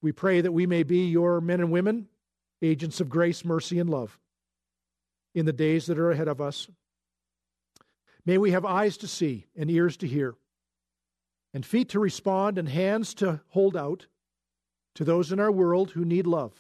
We 0.03 0.13
pray 0.13 0.43
that 0.43 0.53
we 0.53 0.67
may 0.67 0.83
be 0.83 1.07
your 1.07 1.41
men 1.41 1.61
and 1.61 1.71
women, 1.71 2.09
agents 2.61 3.01
of 3.01 3.09
grace, 3.09 3.47
mercy, 3.47 3.79
and 3.79 3.89
love 3.89 4.19
in 5.35 5.47
the 5.47 5.53
days 5.55 5.87
that 5.87 5.99
are 5.99 6.11
ahead 6.11 6.29
of 6.29 6.43
us. 6.43 6.69
May 8.27 8.37
we 8.37 8.51
have 8.51 8.67
eyes 8.67 8.99
to 8.99 9.09
see 9.09 9.47
and 9.57 9.71
ears 9.71 9.97
to 9.99 10.07
hear 10.07 10.35
and 11.57 11.65
feet 11.65 11.89
to 11.89 11.99
respond 11.99 12.59
and 12.59 12.69
hands 12.69 13.15
to 13.15 13.41
hold 13.49 13.79
out 13.79 14.09
to 14.95 15.05
those 15.05 15.33
in 15.33 15.41
our 15.41 15.51
world 15.51 15.93
who 15.93 16.05
need 16.05 16.27
love. 16.27 16.53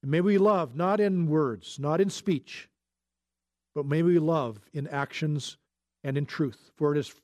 And 0.00 0.10
may 0.10 0.22
we 0.22 0.38
love 0.38 0.74
not 0.74 1.00
in 1.00 1.26
words, 1.26 1.78
not 1.78 2.00
in 2.00 2.08
speech, 2.08 2.70
but 3.74 3.84
may 3.84 4.02
we 4.02 4.18
love 4.18 4.58
in 4.72 4.88
actions 4.88 5.58
and 6.02 6.16
in 6.16 6.24
truth. 6.24 6.70
For 6.76 6.96
it 6.96 6.98
is 6.98 7.14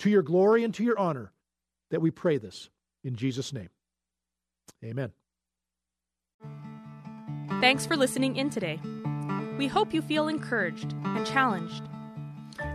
to 0.00 0.10
your 0.10 0.22
glory 0.22 0.64
and 0.64 0.74
to 0.74 0.82
your 0.82 0.98
honor 0.98 1.30
that 1.92 2.02
we 2.02 2.10
pray 2.10 2.38
this 2.38 2.68
in 3.04 3.14
Jesus' 3.14 3.52
name. 3.52 3.70
Amen. 4.84 5.12
Thanks 7.60 7.86
for 7.86 7.96
listening 7.96 8.34
in 8.34 8.50
today. 8.50 8.80
We 9.58 9.68
hope 9.68 9.94
you 9.94 10.02
feel 10.02 10.26
encouraged 10.26 10.92
and 11.04 11.24
challenged 11.24 11.84